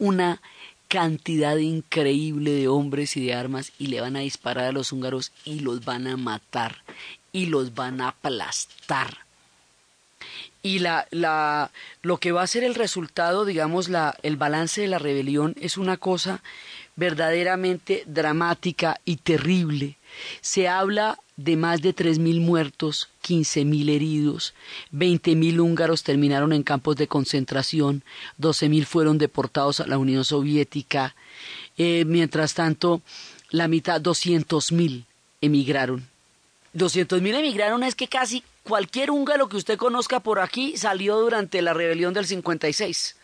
[0.00, 0.42] una
[0.88, 5.30] cantidad increíble de hombres y de armas y le van a disparar a los húngaros
[5.44, 6.82] y los van a matar
[7.32, 9.18] y los van a aplastar.
[10.62, 11.70] Y la, la,
[12.02, 15.78] lo que va a ser el resultado, digamos, la, el balance de la rebelión es
[15.78, 16.42] una cosa
[16.96, 19.96] verdaderamente dramática y terrible.
[20.42, 24.52] Se habla de más de 3.000 muertos, 15.000 heridos,
[24.92, 28.02] 20.000 húngaros terminaron en campos de concentración,
[28.38, 31.14] 12.000 fueron deportados a la Unión Soviética.
[31.78, 33.00] Eh, mientras tanto,
[33.48, 35.04] la mitad, 200.000
[35.40, 36.06] emigraron
[36.72, 41.62] 200 mil emigraron es que casi cualquier húngaro que usted conozca por aquí salió durante
[41.62, 43.16] la rebelión del 56,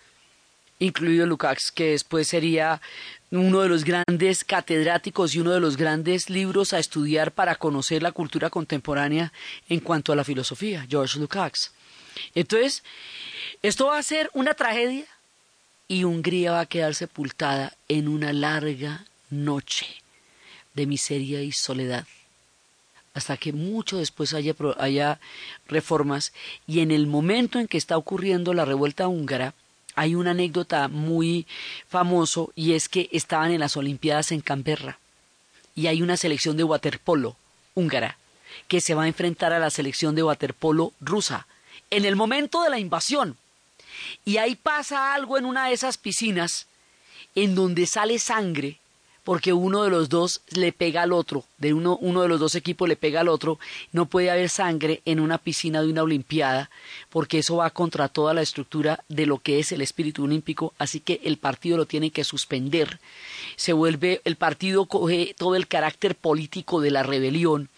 [0.80, 2.80] incluido Lukács, que después sería
[3.30, 8.02] uno de los grandes catedráticos y uno de los grandes libros a estudiar para conocer
[8.02, 9.32] la cultura contemporánea
[9.68, 11.72] en cuanto a la filosofía, George Lukács.
[12.34, 12.82] Entonces,
[13.62, 15.04] esto va a ser una tragedia
[15.88, 19.86] y Hungría va a quedar sepultada en una larga noche
[20.74, 22.06] de miseria y soledad
[23.16, 25.20] hasta que mucho después haya, haya
[25.68, 26.34] reformas
[26.66, 29.54] y en el momento en que está ocurriendo la revuelta húngara,
[29.94, 31.46] hay una anécdota muy
[31.88, 34.98] famoso y es que estaban en las Olimpiadas en Canberra
[35.74, 37.36] y hay una selección de waterpolo
[37.74, 38.18] húngara
[38.68, 41.46] que se va a enfrentar a la selección de waterpolo rusa
[41.88, 43.38] en el momento de la invasión.
[44.26, 46.66] Y ahí pasa algo en una de esas piscinas
[47.34, 48.78] en donde sale sangre
[49.26, 52.54] porque uno de los dos le pega al otro, de uno, uno de los dos
[52.54, 53.58] equipos le pega al otro,
[53.90, 56.70] no puede haber sangre en una piscina de una olimpiada,
[57.10, 61.00] porque eso va contra toda la estructura de lo que es el espíritu olímpico, así
[61.00, 63.00] que el partido lo tiene que suspender.
[63.56, 67.68] Se vuelve, el partido coge todo el carácter político de la rebelión.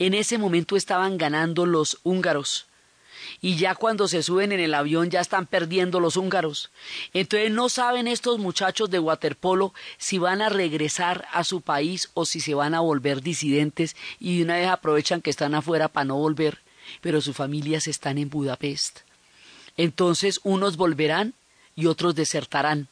[0.00, 2.66] En ese momento estaban ganando los húngaros,
[3.40, 6.70] y ya cuando se suben en el avión ya están perdiendo los húngaros.
[7.12, 12.24] Entonces no saben estos muchachos de waterpolo si van a regresar a su país o
[12.24, 16.04] si se van a volver disidentes y de una vez aprovechan que están afuera para
[16.04, 16.58] no volver,
[17.00, 19.00] pero sus familias están en Budapest.
[19.76, 21.34] Entonces unos volverán
[21.76, 22.88] y otros desertarán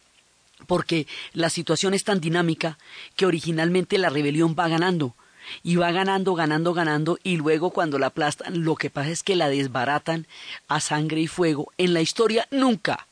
[0.67, 2.79] porque la situación es tan dinámica
[3.17, 5.15] que originalmente la rebelión va ganando
[5.63, 9.37] y va ganando, ganando, ganando y luego cuando la aplastan lo que pasa es que
[9.37, 10.27] la desbaratan
[10.69, 11.73] a sangre y fuego.
[11.79, 13.07] En la historia nunca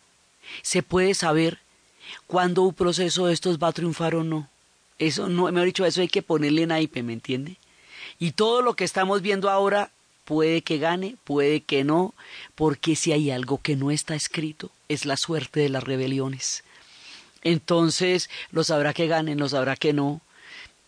[0.63, 1.59] se puede saber
[2.27, 4.49] cuándo un proceso de estos va a triunfar o no.
[4.99, 7.57] Eso no, me ha dicho, eso hay que ponerle naipe, ¿me entiende?
[8.19, 9.91] Y todo lo que estamos viendo ahora
[10.25, 12.15] puede que gane, puede que no,
[12.55, 16.65] porque si hay algo que no está escrito, es la suerte de las rebeliones.
[17.43, 20.21] Entonces, lo sabrá que ganen, lo sabrá que no.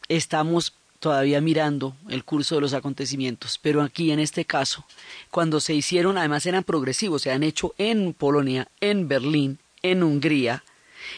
[0.09, 4.85] Estamos todavía mirando el curso de los acontecimientos, pero aquí en este caso,
[5.31, 10.65] cuando se hicieron, además eran progresivos, se han hecho en Polonia, en Berlín, en Hungría,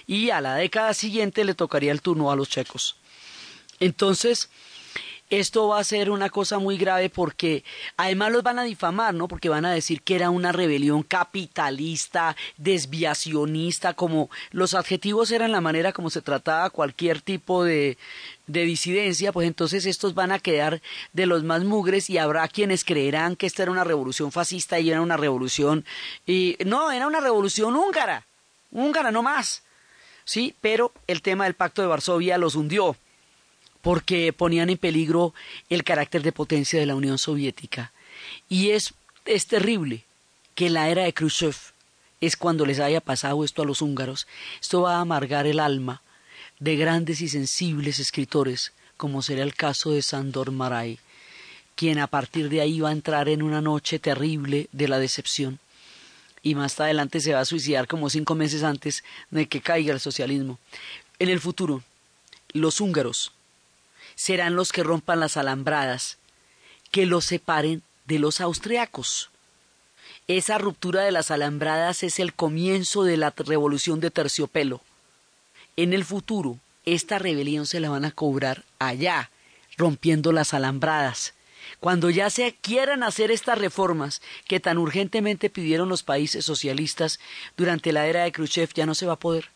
[0.06, 2.96] y a la década siguiente le tocaría el turno a los checos.
[3.80, 4.50] Entonces,
[5.30, 7.64] esto va a ser una cosa muy grave porque
[7.96, 9.28] además los van a difamar, ¿no?
[9.28, 15.60] Porque van a decir que era una rebelión capitalista, desviacionista, como los adjetivos eran la
[15.60, 17.96] manera como se trataba cualquier tipo de,
[18.48, 22.84] de disidencia, pues entonces estos van a quedar de los más mugres y habrá quienes
[22.84, 25.84] creerán que esta era una revolución fascista y era una revolución
[26.26, 28.26] y no, era una revolución húngara,
[28.72, 29.62] húngara no más.
[30.24, 32.96] Sí, pero el tema del Pacto de Varsovia los hundió
[33.82, 35.34] porque ponían en peligro
[35.68, 37.92] el carácter de potencia de la Unión Soviética.
[38.48, 40.04] Y es, es terrible
[40.54, 41.56] que en la era de Khrushchev
[42.20, 44.26] es cuando les haya pasado esto a los húngaros.
[44.60, 46.02] Esto va a amargar el alma
[46.58, 50.98] de grandes y sensibles escritores, como será el caso de Sandor Maray,
[51.74, 55.58] quien a partir de ahí va a entrar en una noche terrible de la decepción
[56.42, 60.00] y más adelante se va a suicidar como cinco meses antes de que caiga el
[60.00, 60.58] socialismo.
[61.18, 61.82] En el futuro,
[62.52, 63.32] los húngaros
[64.20, 66.18] serán los que rompan las alambradas,
[66.90, 69.30] que los separen de los austriacos.
[70.28, 74.82] Esa ruptura de las alambradas es el comienzo de la revolución de terciopelo.
[75.76, 79.30] En el futuro, esta rebelión se la van a cobrar allá,
[79.78, 81.32] rompiendo las alambradas.
[81.80, 87.20] Cuando ya se quieran hacer estas reformas que tan urgentemente pidieron los países socialistas
[87.56, 89.48] durante la era de Khrushchev, ya no se va a poder.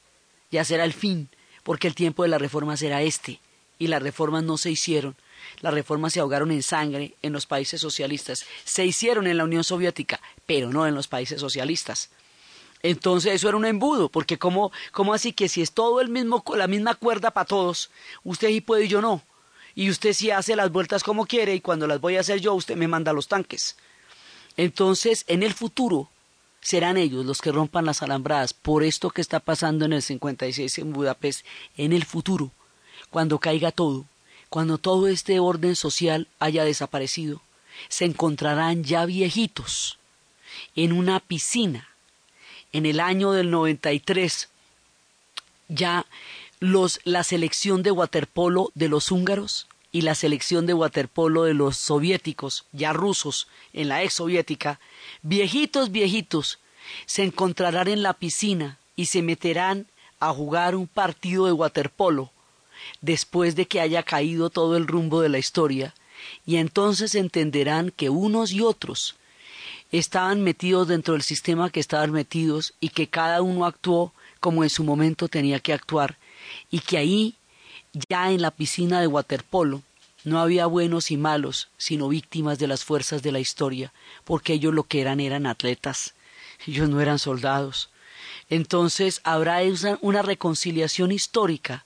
[0.51, 1.29] Ya será el fin,
[1.65, 3.41] porque el tiempo de la reforma será este
[3.85, 5.15] y las reformas no se hicieron.
[5.61, 8.47] Las reformas se ahogaron en sangre en los países socialistas.
[8.65, 12.11] Se hicieron en la Unión Soviética, pero no en los países socialistas.
[12.83, 16.43] Entonces eso era un embudo, porque ¿cómo, cómo así que si es todo el mismo,
[16.57, 17.91] la misma cuerda para todos,
[18.25, 19.23] usted sí puede y yo no?
[19.75, 22.55] Y usted sí hace las vueltas como quiere y cuando las voy a hacer yo,
[22.55, 23.77] usted me manda los tanques.
[24.57, 26.11] Entonces, en el futuro,
[26.61, 30.79] serán ellos los que rompan las alambradas por esto que está pasando en el 56
[30.79, 31.45] en Budapest,
[31.77, 32.53] en el futuro
[33.15, 34.07] cuando caiga todo,
[34.49, 37.43] cuando todo este orden social haya desaparecido,
[37.89, 39.99] se encontrarán ya viejitos
[40.75, 41.89] en una piscina.
[42.73, 44.49] En el año del 93,
[45.69, 46.07] ya
[46.59, 51.77] los, la selección de waterpolo de los húngaros y la selección de waterpolo de los
[51.77, 54.81] soviéticos, ya rusos, en la ex soviética,
[55.23, 56.59] viejitos, viejitos,
[57.07, 59.87] se encontrarán en la piscina y se meterán
[60.19, 62.33] a jugar un partido de waterpolo
[63.01, 65.95] después de que haya caído todo el rumbo de la historia,
[66.47, 69.17] y entonces entenderán que unos y otros
[69.93, 74.71] estaban metidos dentro del sistema que estaban metidos y que cada uno actuó como en
[74.71, 76.19] su momento tenía que actuar,
[76.71, 77.35] y que ahí,
[78.09, 79.83] ya en la piscina de waterpolo,
[80.25, 83.93] no había buenos y malos, sino víctimas de las fuerzas de la historia,
[84.25, 86.15] porque ellos lo que eran eran atletas,
[86.67, 87.91] ellos no eran soldados.
[88.49, 89.61] Entonces habrá
[90.01, 91.85] una reconciliación histórica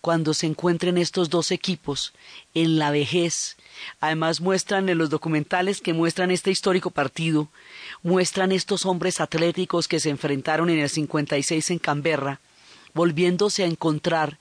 [0.00, 2.12] cuando se encuentren estos dos equipos
[2.54, 3.56] en la vejez.
[4.00, 7.48] Además muestran en los documentales que muestran este histórico partido,
[8.02, 12.40] muestran estos hombres atléticos que se enfrentaron en el 56 en Canberra,
[12.94, 14.38] volviéndose a encontrar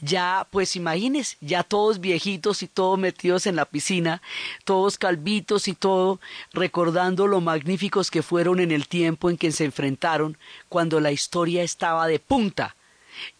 [0.00, 4.22] ya, pues imagínense, ya todos viejitos y todos metidos en la piscina,
[4.64, 6.20] todos calvitos y todo,
[6.52, 10.38] recordando lo magníficos que fueron en el tiempo en que se enfrentaron
[10.68, 12.76] cuando la historia estaba de punta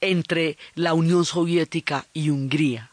[0.01, 2.91] entre la Unión Soviética y Hungría.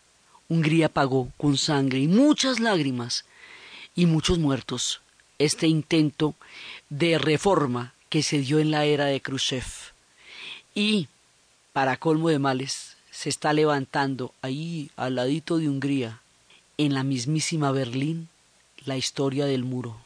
[0.49, 3.25] Hungría pagó con sangre y muchas lágrimas
[3.95, 5.01] y muchos muertos
[5.39, 6.35] este intento
[6.89, 9.65] de reforma que se dio en la era de Khrushchev.
[10.73, 11.07] Y,
[11.73, 16.21] para colmo de males, se está levantando ahí al ladito de Hungría,
[16.77, 18.29] en la mismísima Berlín,
[18.85, 19.99] la historia del muro.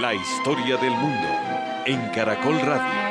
[0.00, 1.28] La historia del mundo
[1.84, 3.10] en Caracol Radio.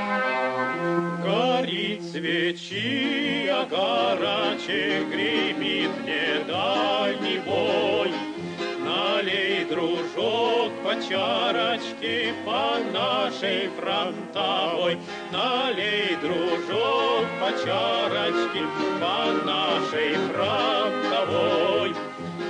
[9.69, 14.97] дружок по чарочке по нашей фронтовой.
[15.31, 18.63] Налей, дружок, по чарочке
[18.99, 21.93] по нашей фронтовой.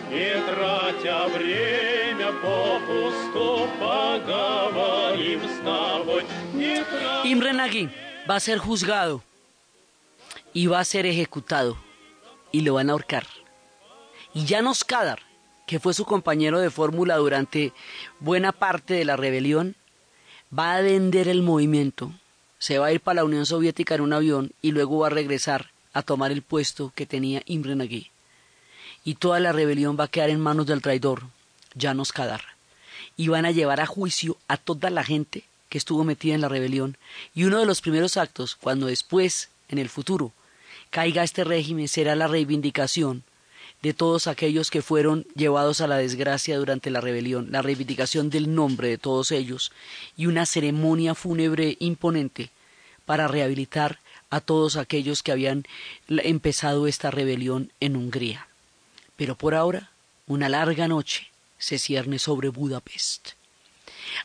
[0.10, 2.09] Не тратя время
[2.43, 6.25] попусту, поговорим с тобой.
[7.25, 7.89] Imre Nagy
[8.29, 9.23] va a ser juzgado
[10.53, 11.77] y va a ser ejecutado
[12.53, 13.27] y lo van a ahorcar.
[14.35, 15.21] Y Janos Kadar
[15.67, 17.73] que fue su compañero de fórmula durante
[18.21, 19.77] buena parte de la rebelión,
[20.57, 22.13] va a vender el movimiento,
[22.59, 25.11] se va a ir para la Unión Soviética en un avión y luego va a
[25.11, 28.11] regresar a tomar el puesto que tenía Imre Nagy.
[29.05, 31.25] Y toda la rebelión va a quedar en manos del traidor,
[31.78, 32.42] Janos Kadar.
[33.18, 36.50] Y van a llevar a juicio a toda la gente que estuvo metida en la
[36.50, 36.98] rebelión.
[37.34, 40.32] Y uno de los primeros actos, cuando después, en el futuro,
[40.90, 43.24] caiga este régimen, será la reivindicación
[43.82, 48.54] de todos aquellos que fueron llevados a la desgracia durante la rebelión, la reivindicación del
[48.54, 49.72] nombre de todos ellos
[50.18, 52.50] y una ceremonia fúnebre imponente
[53.06, 54.00] para rehabilitar
[54.30, 55.66] a todos aquellos que habían
[56.08, 58.48] empezado esta rebelión en Hungría.
[59.16, 59.92] Pero por ahora,
[60.28, 61.30] una larga noche
[61.60, 63.30] se cierne sobre Budapest.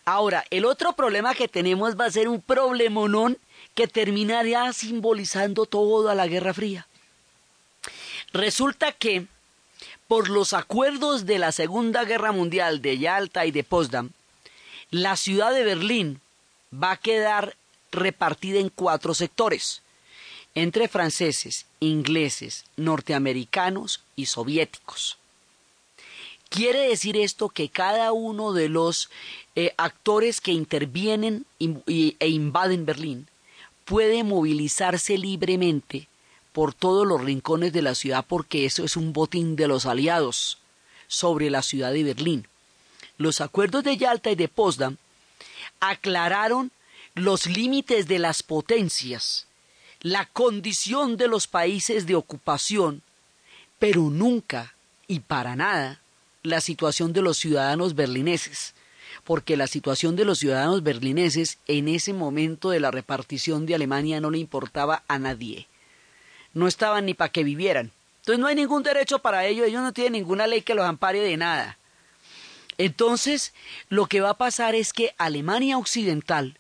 [0.05, 3.37] Ahora, el otro problema que tenemos va a ser un problemonón
[3.75, 6.87] que terminaría simbolizando toda la Guerra Fría.
[8.33, 9.27] Resulta que
[10.09, 14.11] por los acuerdos de la Segunda Guerra Mundial de Yalta y de Potsdam,
[14.91, 16.21] la ciudad de Berlín
[16.73, 17.57] va a quedar
[17.91, 19.83] repartida en cuatro sectores,
[20.55, 25.19] entre franceses, ingleses, norteamericanos y soviéticos.
[26.55, 29.11] Quiere decir esto que cada uno de los
[29.57, 33.27] eh, actores que intervienen e invaden Berlín
[33.85, 36.07] puede movilizarse libremente
[36.53, 40.59] por todos los rincones de la ciudad porque eso es un botín de los aliados
[41.09, 42.47] sobre la ciudad de Berlín.
[43.19, 44.97] Los acuerdos de Yalta y de Potsdam
[45.81, 46.71] aclararon
[47.17, 49.49] los límites de las potencias,
[50.03, 53.03] la condición de los países de ocupación,
[53.81, 54.77] pero nunca
[55.09, 56.01] y para nada
[56.45, 58.75] la situación de los ciudadanos berlineses,
[59.25, 64.21] porque la situación de los ciudadanos berlineses en ese momento de la repartición de Alemania
[64.21, 65.67] no le importaba a nadie
[66.55, 67.91] no estaban ni para que vivieran.
[68.21, 71.21] Entonces no hay ningún derecho para ellos, ellos no tienen ninguna ley que los ampare
[71.21, 71.77] de nada.
[72.79, 73.53] Entonces,
[73.89, 76.59] lo que va a pasar es que Alemania Occidental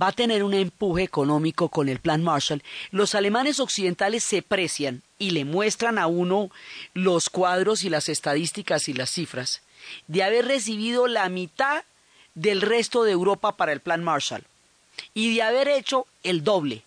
[0.00, 2.62] va a tener un empuje económico con el Plan Marshall.
[2.90, 6.50] Los alemanes occidentales se precian y le muestran a uno
[6.94, 9.62] los cuadros y las estadísticas y las cifras
[10.06, 11.84] de haber recibido la mitad
[12.34, 14.44] del resto de Europa para el Plan Marshall
[15.14, 16.82] y de haber hecho el doble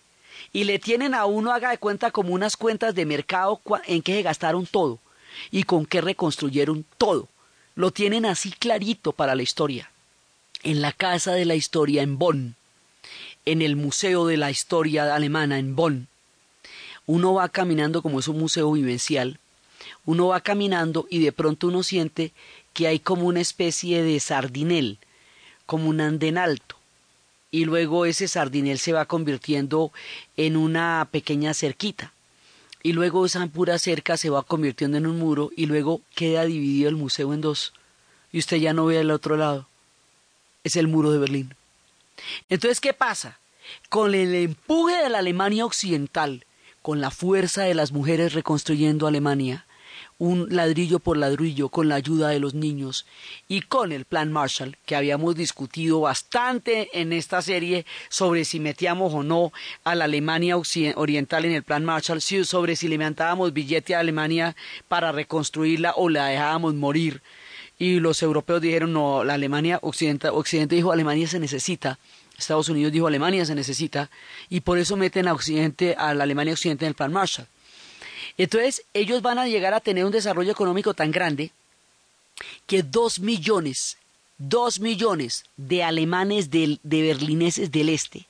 [0.52, 4.14] y le tienen a uno, haga de cuenta, como unas cuentas de mercado en que
[4.14, 4.98] se gastaron todo
[5.50, 7.28] y con qué reconstruyeron todo.
[7.74, 9.90] Lo tienen así clarito para la historia.
[10.62, 12.56] En la Casa de la Historia en Bonn,
[13.46, 16.08] en el Museo de la Historia Alemana en Bonn,
[17.06, 19.38] uno va caminando como es un museo vivencial,
[20.04, 22.32] uno va caminando y de pronto uno siente
[22.72, 24.98] que hay como una especie de sardinel,
[25.64, 26.76] como un andén alto.
[27.52, 29.92] Y luego ese sardinel se va convirtiendo
[30.36, 32.12] en una pequeña cerquita.
[32.82, 36.88] Y luego esa pura cerca se va convirtiendo en un muro y luego queda dividido
[36.88, 37.72] el museo en dos.
[38.32, 39.68] Y usted ya no ve al otro lado.
[40.64, 41.54] Es el muro de Berlín.
[42.48, 43.40] Entonces, ¿qué pasa?
[43.88, 46.46] Con el empuje de la Alemania occidental,
[46.82, 49.66] con la fuerza de las mujeres reconstruyendo Alemania,
[50.18, 53.06] un ladrillo por ladrillo con la ayuda de los niños
[53.48, 59.12] y con el plan Marshall que habíamos discutido bastante en esta serie sobre si metíamos
[59.12, 59.52] o no
[59.84, 60.56] a la Alemania
[60.94, 64.56] oriental en el plan Marshall, sobre si levantábamos billete a Alemania
[64.88, 67.20] para reconstruirla o la dejábamos morir
[67.78, 71.98] y los europeos dijeron, no, la Alemania, Occidente, Occidente dijo, Alemania se necesita,
[72.38, 74.10] Estados Unidos dijo, Alemania se necesita,
[74.48, 77.46] y por eso meten a Occidente, a la Alemania Occidente en el Plan Marshall.
[78.38, 81.50] Entonces, ellos van a llegar a tener un desarrollo económico tan grande
[82.66, 83.96] que dos millones,
[84.36, 88.26] dos millones de alemanes de berlineses del este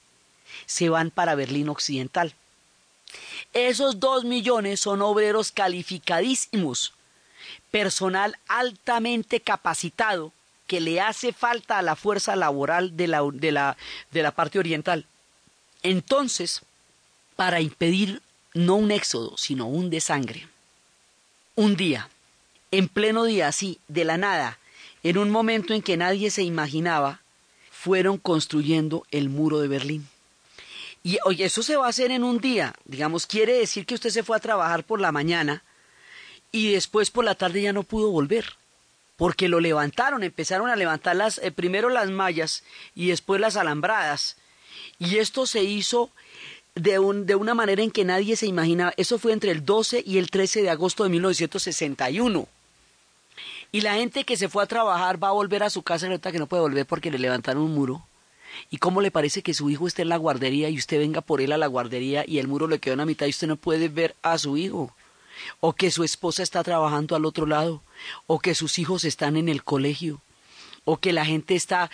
[0.66, 2.34] se van para Berlín Occidental.
[3.52, 6.92] Esos dos millones son obreros calificadísimos,
[7.76, 10.32] personal altamente capacitado
[10.66, 13.76] que le hace falta a la fuerza laboral de la, de la,
[14.12, 15.04] de la parte oriental.
[15.82, 16.62] Entonces,
[17.36, 18.22] para impedir
[18.54, 20.48] no un éxodo, sino un desangre,
[21.54, 22.08] un día,
[22.70, 24.58] en pleno día, así, de la nada,
[25.02, 27.20] en un momento en que nadie se imaginaba,
[27.70, 30.08] fueron construyendo el muro de Berlín.
[31.02, 32.72] Y oye, eso se va a hacer en un día.
[32.86, 35.62] Digamos, quiere decir que usted se fue a trabajar por la mañana
[36.56, 38.54] y después por la tarde ya no pudo volver.
[39.16, 44.36] Porque lo levantaron, empezaron a levantar las, eh, primero las mallas y después las alambradas.
[44.98, 46.10] Y esto se hizo
[46.74, 48.94] de, un, de una manera en que nadie se imaginaba.
[48.96, 52.48] Eso fue entre el 12 y el 13 de agosto de 1961.
[53.70, 56.08] Y la gente que se fue a trabajar va a volver a su casa y
[56.08, 58.06] ahorita que no puede volver porque le levantaron un muro.
[58.70, 61.42] ¿Y cómo le parece que su hijo esté en la guardería y usted venga por
[61.42, 63.56] él a la guardería y el muro le quedó en la mitad y usted no
[63.56, 64.94] puede ver a su hijo?
[65.60, 67.82] O que su esposa está trabajando al otro lado,
[68.26, 70.20] o que sus hijos están en el colegio,
[70.84, 71.90] o que la gente está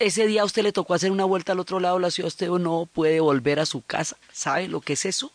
[0.00, 2.28] ese día a usted le tocó hacer una vuelta al otro lado de la ciudad,
[2.28, 4.16] usted no puede volver a su casa.
[4.32, 5.30] ¿Sabe lo que es eso?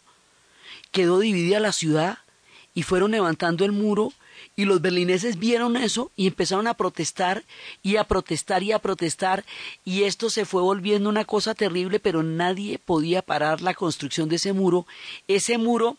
[0.92, 2.20] Quedó dividida la ciudad
[2.74, 4.12] y fueron levantando el muro
[4.56, 7.44] y los berlineses vieron eso y empezaron a protestar
[7.84, 9.46] y a protestar y a protestar
[9.86, 14.38] y esto se fue volviendo una cosa terrible, pero nadie podía parar la construcción de
[14.38, 14.86] ese muro.
[15.28, 15.98] Ese muro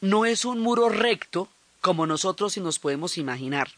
[0.00, 1.48] no es un muro recto
[1.80, 3.70] como nosotros si nos podemos imaginar.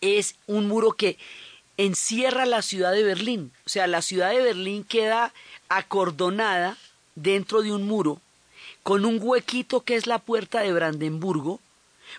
[0.00, 1.18] Es un muro que
[1.76, 3.52] encierra la ciudad de Berlín.
[3.64, 5.32] O sea, la ciudad de Berlín queda
[5.68, 6.76] acordonada
[7.14, 8.20] dentro de un muro
[8.82, 11.60] con un huequito que es la puerta de Brandenburgo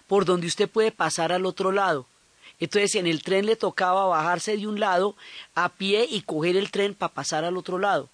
[0.05, 2.05] por donde usted puede pasar al otro lado.
[2.59, 5.15] Entonces en el tren le tocaba bajarse de un lado
[5.55, 8.09] a pie y coger el tren para pasar al otro lado.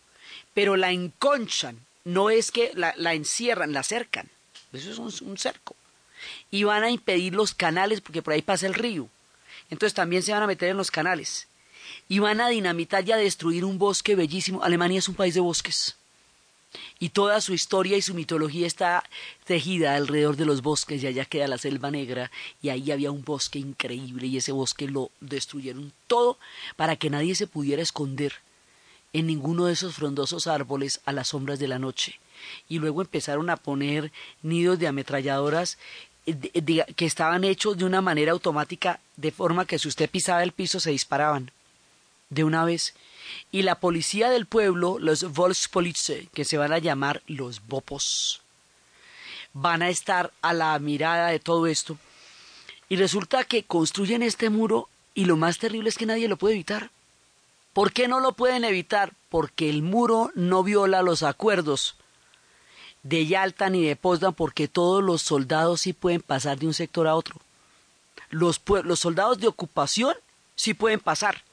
[0.53, 4.29] Pero la enconchan, no es que la, encierran, la cercan.
[4.73, 5.75] Eso es un, cerco.
[6.51, 9.07] Y van a impedir los canales porque por ahí pasa el río.
[9.69, 11.47] Entonces también se van a meter en los canales.
[12.09, 14.63] Y van a dinamitar y a destruir un bosque bellísimo.
[14.63, 15.95] Alemania es un país de bosques
[16.99, 19.03] y toda su historia y su mitología está
[19.45, 23.23] tejida alrededor de los bosques y allá queda la selva negra y ahí había un
[23.23, 26.37] bosque increíble y ese bosque lo destruyeron todo
[26.75, 28.33] para que nadie se pudiera esconder
[29.11, 32.19] en ninguno de esos frondosos árboles a las sombras de la noche
[32.69, 35.77] y luego empezaron a poner nidos de ametralladoras
[36.25, 40.53] eh, que estaban hechos de una manera automática de forma que si usted pisaba el
[40.53, 41.51] piso se disparaban
[42.29, 42.93] de una vez
[43.51, 48.41] y la policía del pueblo, los Volkspolizei, que se van a llamar los Bopos,
[49.53, 51.97] van a estar a la mirada de todo esto.
[52.89, 56.55] Y resulta que construyen este muro y lo más terrible es que nadie lo puede
[56.55, 56.91] evitar.
[57.71, 59.13] ¿Por qué no lo pueden evitar?
[59.29, 61.95] Porque el muro no viola los acuerdos
[63.03, 67.07] de Yalta ni de Potsdam porque todos los soldados sí pueden pasar de un sector
[67.07, 67.35] a otro.
[68.29, 70.15] Los, los soldados de ocupación
[70.55, 71.43] sí pueden pasar,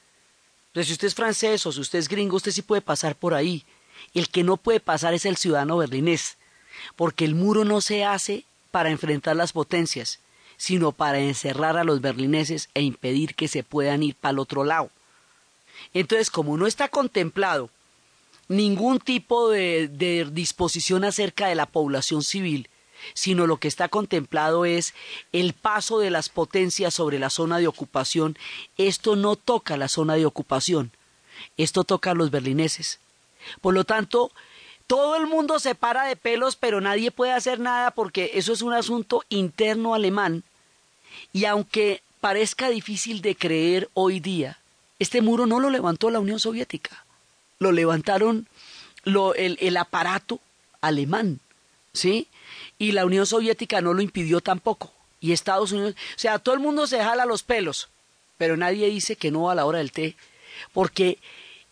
[0.71, 3.33] entonces, si usted es francés o si usted es gringo, usted sí puede pasar por
[3.33, 3.65] ahí.
[4.13, 6.37] El que no puede pasar es el ciudadano berlinés,
[6.95, 10.19] porque el muro no se hace para enfrentar las potencias,
[10.55, 14.63] sino para encerrar a los berlineses e impedir que se puedan ir para el otro
[14.63, 14.89] lado.
[15.93, 17.69] Entonces, como no está contemplado
[18.51, 19.89] ningún tipo de,
[20.31, 22.69] disposición acerca de la población civil,
[23.13, 24.93] sino lo que está contemplado es
[25.31, 28.37] el paso de las potencias sobre la zona de ocupación.
[28.77, 30.91] Esto no toca la zona de ocupación,
[31.57, 32.99] esto toca a los berlineses.
[33.61, 34.31] Por lo tanto,
[34.85, 38.61] todo el mundo se para de pelos, pero nadie puede hacer nada porque eso es
[38.61, 40.43] un asunto interno alemán.
[41.33, 44.59] Y aunque parezca difícil de creer hoy día,
[44.99, 47.05] este muro no lo levantó la Unión Soviética,
[47.61, 48.47] lo levantaron
[49.05, 50.39] el, el aparato
[50.81, 51.39] alemán,
[51.93, 52.27] ¿sí?
[52.79, 54.91] y la Unión Soviética no lo impidió tampoco.
[55.19, 57.89] Y Estados Unidos, o sea, todo el mundo se jala los pelos,
[58.39, 60.15] pero nadie dice que no a la hora del té,
[60.73, 61.19] porque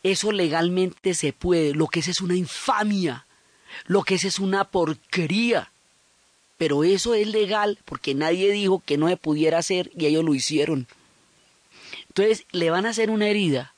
[0.03, 3.25] eso legalmente se puede, lo que es es una infamia,
[3.87, 5.71] lo que es es una porquería,
[6.59, 10.35] pero eso es legal porque nadie dijo que no se pudiera hacer y ellos lo
[10.35, 10.85] hicieron.
[12.09, 13.73] Entonces le van a hacer una herida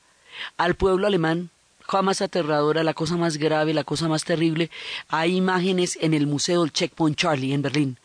[0.57, 1.49] al pueblo alemán
[1.91, 4.71] cosa más aterradora, la cosa más grave, la cosa más terrible.
[5.09, 7.99] Hay imágenes en el Museo del Checkpoint Charlie en Berlín.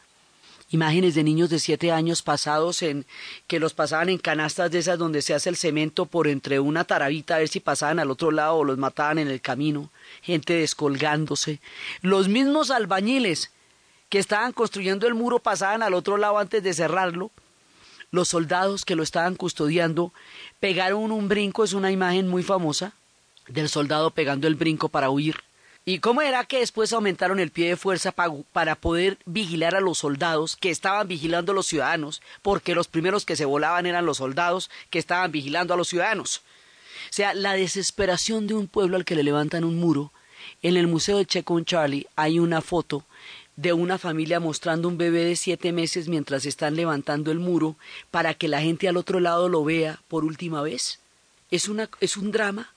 [0.71, 3.07] Imágenes de niños de siete años pasados en
[3.47, 6.83] que los pasaban en canastas de esas donde se hace el cemento por entre una
[6.83, 10.55] tarabita a ver si pasaban al otro lado o los mataban en el camino, gente
[10.55, 11.61] descolgándose,
[12.03, 13.53] los mismos albañiles
[14.09, 17.31] que estaban construyendo el muro pasaban al otro lado antes de cerrarlo,
[18.11, 20.13] los soldados que lo estaban custodiando
[20.59, 22.93] pegaron un brinco, es una imagen muy famosa
[23.49, 25.37] del soldado pegando el brinco para huir.
[25.85, 29.99] ¿Y cómo era que después aumentaron el pie de fuerza para poder vigilar a los
[29.99, 32.23] soldados que estaban vigilando a los ciudadanos?
[32.43, 36.39] Porque los primeros que se volaban eran los soldados que estaban vigilando a los ciudadanos.
[36.39, 40.11] O sea, la desesperación de un pueblo al que le levantan un muro.
[40.61, 43.05] En el Museo de Checo Charlie hay una foto
[43.57, 47.77] de una familia mostrando un bebé de siete meses mientras están levantando el muro
[48.11, 51.01] para que la gente al otro lado lo vea por última vez.
[51.51, 52.73] Es, una, es un drama.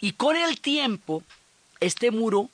[0.00, 1.22] Y con el tiempo
[1.80, 2.50] este muro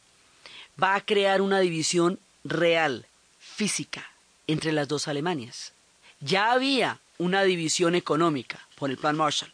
[0.83, 3.07] va a crear una división real,
[3.39, 4.11] física,
[4.47, 5.73] entre las dos Alemanias.
[6.20, 9.53] Ya había una división económica por el Plan Marshall,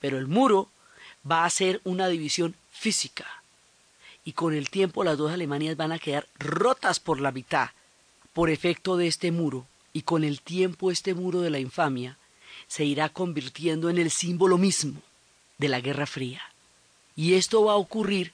[0.00, 0.70] pero el muro
[1.30, 3.26] va a ser una división física.
[4.24, 7.70] Y con el tiempo las dos Alemanias van a quedar rotas por la mitad
[8.32, 12.18] por efecto de este muro, y con el tiempo este muro de la infamia
[12.68, 15.02] se irá convirtiendo en el símbolo mismo
[15.56, 16.42] de la Guerra Fría.
[17.18, 18.30] Y esto va a ocurrir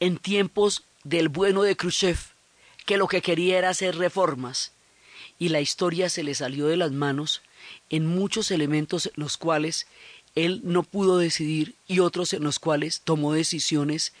[0.00, 2.18] en tiempos del bueno de Khrushchev,
[2.84, 4.72] que lo que quería era hacer reformas,
[5.38, 7.42] y la historia se le salió de las manos
[7.90, 9.86] en muchos elementos en los cuales
[10.34, 14.12] él no pudo decidir y otros en los cuales tomó decisiones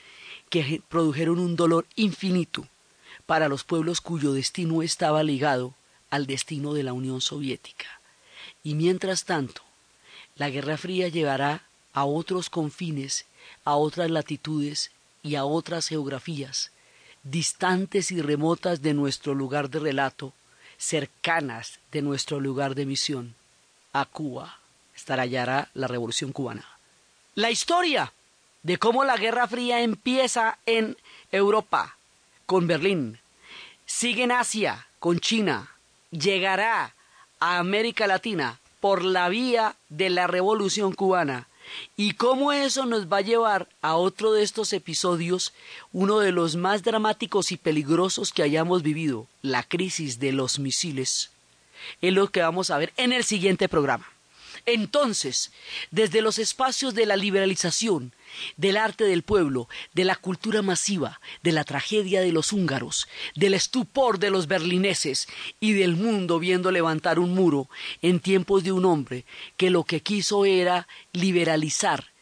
[0.48, 2.68] que produjeron un dolor infinito
[3.26, 5.74] para los pueblos cuyo destino estaba ligado
[6.08, 8.00] al destino de la Unión Soviética.
[8.62, 9.62] Y mientras tanto,
[10.36, 13.26] la Guerra Fría llevará a otros confines,
[13.64, 14.90] a otras latitudes
[15.22, 16.70] y a otras geografías,
[17.22, 20.32] distantes y remotas de nuestro lugar de relato,
[20.78, 23.34] cercanas de nuestro lugar de misión.
[23.92, 24.58] A Cuba
[24.94, 26.64] estallará la revolución cubana.
[27.34, 28.12] La historia
[28.62, 30.96] de cómo la Guerra Fría empieza en
[31.30, 31.96] Europa,
[32.46, 33.18] con Berlín,
[33.86, 35.70] sigue en Asia, con China,
[36.10, 36.94] llegará
[37.40, 41.48] a América Latina por la vía de la revolución cubana
[41.96, 45.52] y cómo eso nos va a llevar a otro de estos episodios,
[45.92, 51.30] uno de los más dramáticos y peligrosos que hayamos vivido, la crisis de los misiles.
[52.00, 54.06] Es lo que vamos a ver en el siguiente programa.
[54.66, 55.52] Entonces,
[55.90, 58.12] desde los espacios de la liberalización,
[58.56, 63.54] del arte del pueblo, de la cultura masiva, de la tragedia de los húngaros, del
[63.54, 65.28] estupor de los berlineses
[65.60, 67.68] y del mundo viendo levantar un muro
[68.02, 69.24] en tiempos de un hombre
[69.56, 72.12] que lo que quiso era liberalizar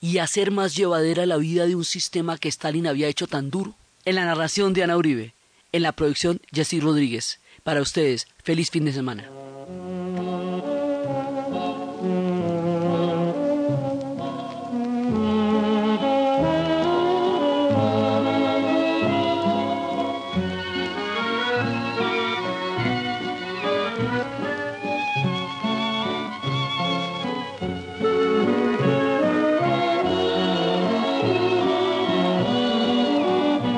[0.00, 3.74] y hacer más llevadera la vida de un sistema que Stalin había hecho tan duro.
[4.04, 5.34] En la narración de Ana Uribe,
[5.72, 7.40] en la producción Jessy Rodríguez.
[7.62, 9.28] Para ustedes, feliz fin de semana.